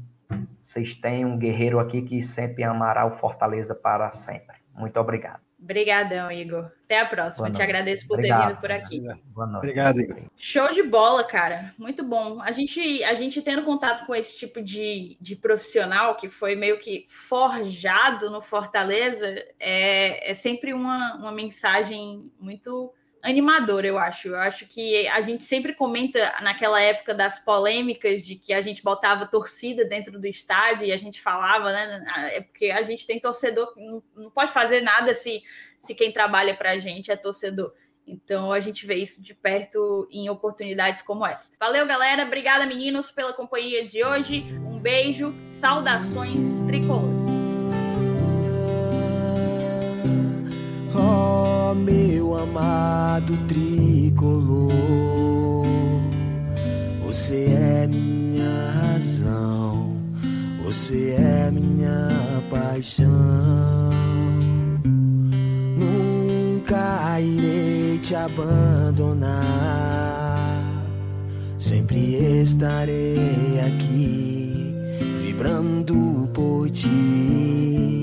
vocês 0.61 0.95
têm 0.95 1.25
um 1.25 1.37
guerreiro 1.37 1.79
aqui 1.79 2.01
que 2.01 2.21
sempre 2.21 2.63
amará 2.63 3.05
o 3.05 3.11
Fortaleza 3.11 3.73
para 3.73 4.11
sempre. 4.11 4.57
Muito 4.73 4.99
obrigado. 4.99 5.41
Obrigadão, 5.63 6.29
Igor. 6.29 6.69
Até 6.83 6.99
a 6.99 7.05
próxima. 7.05 7.49
Te 7.49 7.61
agradeço 7.61 8.05
por 8.05 8.15
Obrigado. 8.15 8.41
ter 8.41 8.47
vindo 8.49 8.59
por 8.59 8.71
aqui. 8.71 8.99
Boa 9.27 9.47
noite. 9.47 9.63
Obrigado, 9.63 10.01
Igor. 10.01 10.17
Show 10.35 10.69
de 10.71 10.83
bola, 10.83 11.23
cara. 11.23 11.73
Muito 11.77 12.03
bom. 12.03 12.41
A 12.41 12.51
gente, 12.51 13.01
a 13.05 13.13
gente 13.13 13.41
tendo 13.41 13.63
contato 13.63 14.05
com 14.05 14.13
esse 14.13 14.37
tipo 14.37 14.61
de, 14.61 15.17
de 15.21 15.37
profissional 15.37 16.17
que 16.17 16.27
foi 16.27 16.53
meio 16.53 16.77
que 16.79 17.05
forjado 17.07 18.29
no 18.29 18.41
Fortaleza, 18.41 19.25
é, 19.57 20.31
é 20.31 20.33
sempre 20.33 20.73
uma, 20.73 21.15
uma 21.15 21.31
mensagem 21.31 22.29
muito 22.37 22.93
animador, 23.23 23.85
eu 23.85 23.97
acho. 23.97 24.27
Eu 24.27 24.37
acho 24.37 24.67
que 24.67 25.07
a 25.07 25.21
gente 25.21 25.43
sempre 25.43 25.73
comenta 25.73 26.19
naquela 26.41 26.79
época 26.81 27.13
das 27.13 27.39
polêmicas 27.39 28.23
de 28.25 28.35
que 28.35 28.53
a 28.53 28.61
gente 28.61 28.83
botava 28.83 29.25
torcida 29.25 29.85
dentro 29.85 30.19
do 30.19 30.27
estádio 30.27 30.85
e 30.85 30.91
a 30.91 30.97
gente 30.97 31.21
falava, 31.21 31.71
né? 31.71 32.03
É 32.33 32.41
porque 32.41 32.69
a 32.69 32.83
gente 32.83 33.07
tem 33.07 33.19
torcedor, 33.19 33.73
não, 34.15 34.29
pode 34.29 34.51
fazer 34.51 34.81
nada 34.81 35.13
se, 35.13 35.41
se 35.79 35.95
quem 35.95 36.11
trabalha 36.11 36.55
para 36.55 36.71
a 36.71 36.77
gente 36.77 37.11
é 37.11 37.15
torcedor. 37.15 37.73
Então 38.05 38.51
a 38.51 38.59
gente 38.59 38.85
vê 38.85 38.95
isso 38.95 39.23
de 39.23 39.33
perto 39.33 40.05
em 40.11 40.29
oportunidades 40.29 41.01
como 41.01 41.25
essa. 41.25 41.53
Valeu, 41.57 41.87
galera. 41.87 42.25
Obrigada, 42.25 42.65
meninos, 42.65 43.11
pela 43.11 43.31
companhia 43.31 43.87
de 43.87 44.03
hoje. 44.03 44.43
Um 44.69 44.77
beijo. 44.77 45.33
Saudações 45.47 46.61
tricolor. 46.67 47.12
Meu 51.75 52.35
amado 52.37 53.35
tricolor, 53.47 54.75
você 57.03 57.45
é 57.45 57.87
minha 57.87 58.71
razão, 58.81 59.99
você 60.63 61.15
é 61.17 61.51
minha 61.51 62.09
paixão. 62.49 63.89
Nunca 65.75 67.19
irei 67.19 67.97
te 67.99 68.15
abandonar. 68.15 69.33
Sempre 71.57 72.41
estarei 72.41 73.59
aqui, 73.65 74.75
vibrando 75.23 76.29
por 76.33 76.69
ti. 76.69 78.02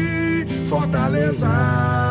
Fortaleza. 0.71 2.10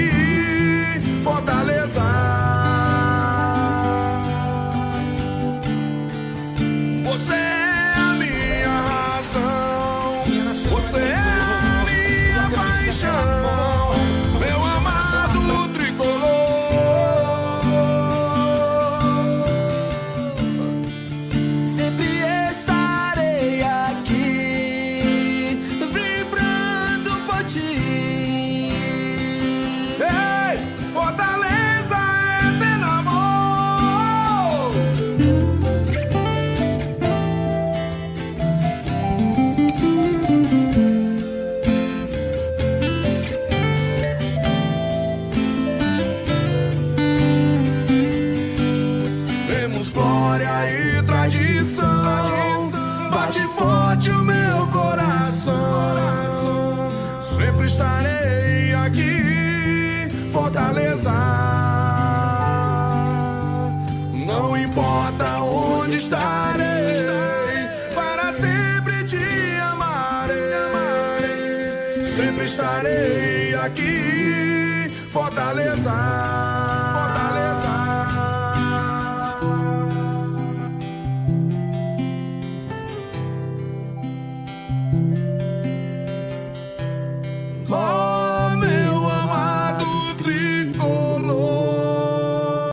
Fortaleza. 75.51 76.30